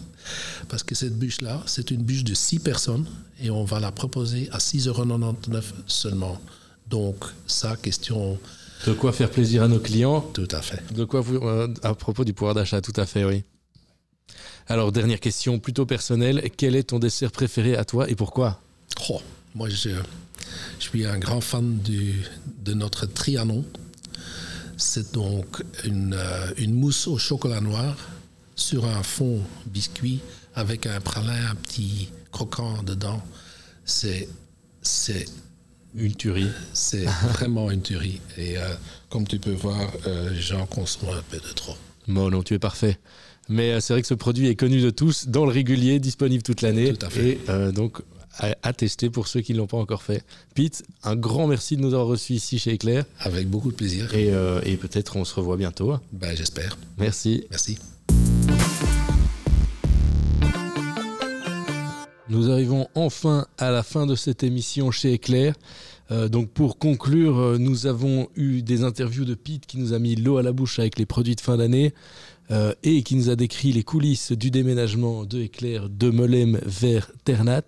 [0.69, 3.05] parce que cette bûche-là, c'est une bûche de 6 personnes
[3.41, 5.35] et on va la proposer à 6,99 euros
[5.87, 6.39] seulement.
[6.89, 8.39] Donc ça, question...
[8.85, 10.81] De quoi faire plaisir à nos clients Tout à fait.
[10.93, 13.43] De quoi vous, euh, à propos du pouvoir d'achat, tout à fait, oui.
[14.67, 16.49] Alors, dernière question plutôt personnelle.
[16.57, 18.59] Quel est ton dessert préféré à toi et pourquoi?
[19.09, 19.21] Oh,
[19.53, 19.89] moi, je,
[20.79, 22.23] je suis un grand fan du,
[22.63, 23.63] de notre Trianon.
[24.77, 27.95] C'est donc une, euh, une mousse au chocolat noir
[28.55, 30.19] sur un fond biscuit
[30.55, 33.21] avec un pralin, un petit croquant dedans.
[33.85, 34.27] C'est
[34.81, 35.25] c'est
[35.95, 36.51] une tuerie.
[36.73, 38.19] C'est vraiment une tuerie.
[38.37, 38.67] Et euh,
[39.09, 41.75] comme tu peux voir, euh, j'en consomme un peu de trop.
[42.07, 42.99] Bon, non, tu es parfait.
[43.47, 46.43] Mais euh, c'est vrai que ce produit est connu de tous, dans le régulier, disponible
[46.43, 46.93] toute l'année.
[46.93, 47.29] Tout à fait.
[47.31, 48.01] Et euh, donc,
[48.37, 50.23] à, à tester pour ceux qui ne l'ont pas encore fait.
[50.55, 53.05] Pete, un grand merci de nous avoir reçus ici chez Éclair.
[53.19, 54.13] Avec beaucoup de plaisir.
[54.15, 55.95] Et, euh, et peut-être on se revoit bientôt.
[56.11, 56.77] Ben, j'espère.
[56.97, 57.45] Merci.
[57.49, 57.77] Merci.
[62.27, 65.53] Nous arrivons enfin à la fin de cette émission chez Éclair.
[66.11, 69.99] Euh, donc pour conclure, euh, nous avons eu des interviews de Pete qui nous a
[69.99, 71.93] mis l'eau à la bouche avec les produits de fin d'année
[72.51, 77.11] euh, et qui nous a décrit les coulisses du déménagement de Éclair de Molem vers
[77.23, 77.63] Ternat.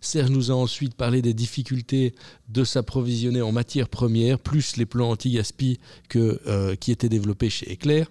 [0.00, 2.14] Serge nous a ensuite parlé des difficultés
[2.48, 5.78] de s'approvisionner en matières premières, plus les plans anti-gaspi
[6.16, 8.10] euh, qui étaient développés chez Éclair.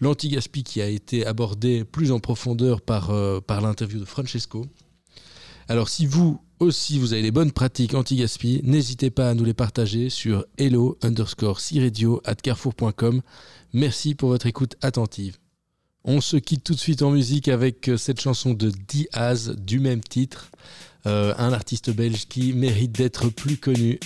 [0.00, 4.66] L'anti-gaspi qui a été abordé plus en profondeur par, euh, par l'interview de Francesco.
[5.68, 9.54] Alors si vous aussi vous avez les bonnes pratiques anti-gaspi, n'hésitez pas à nous les
[9.54, 11.60] partager sur hello underscore
[12.24, 13.22] at carrefour.com.
[13.72, 15.38] Merci pour votre écoute attentive.
[16.04, 19.78] On se quitte tout de suite en musique avec euh, cette chanson de Diaz du
[19.80, 20.50] même titre,
[21.04, 23.98] Euh, un artiste belge qui mérite d'être plus connu.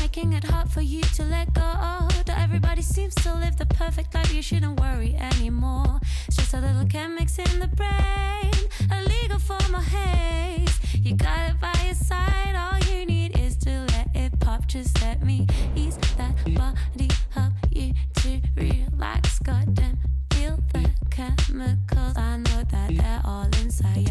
[0.00, 1.62] Making it hard for you to let go.
[2.36, 6.00] Everybody seems to live the perfect life, you shouldn't worry anymore.
[6.26, 8.52] It's just a little chemics in the brain,
[8.90, 10.80] a legal form of haze.
[10.94, 13.29] You got it by your side, all you need
[13.60, 14.66] to let it pop.
[14.66, 19.38] Just let me ease that body up, you to relax.
[19.40, 19.98] Goddamn,
[20.32, 22.16] feel the chemicals.
[22.16, 24.09] I know that they're all inside.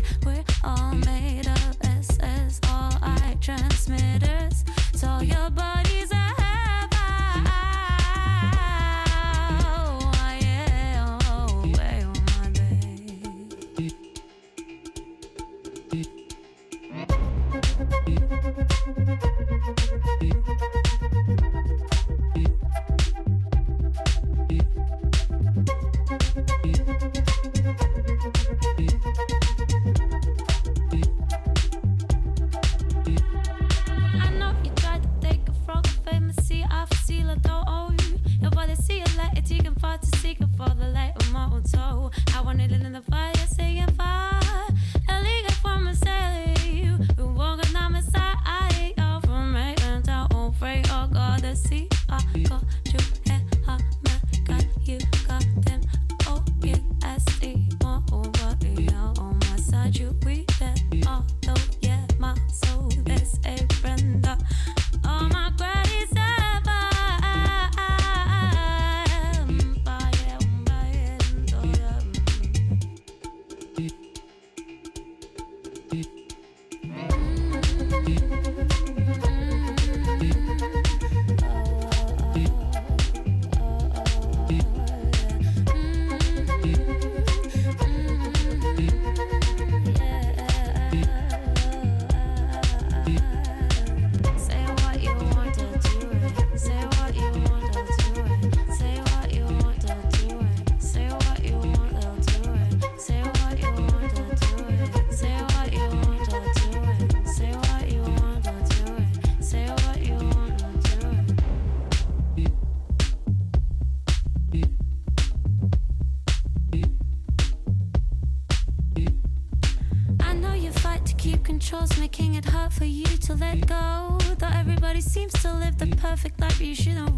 [126.61, 127.08] You shouldn't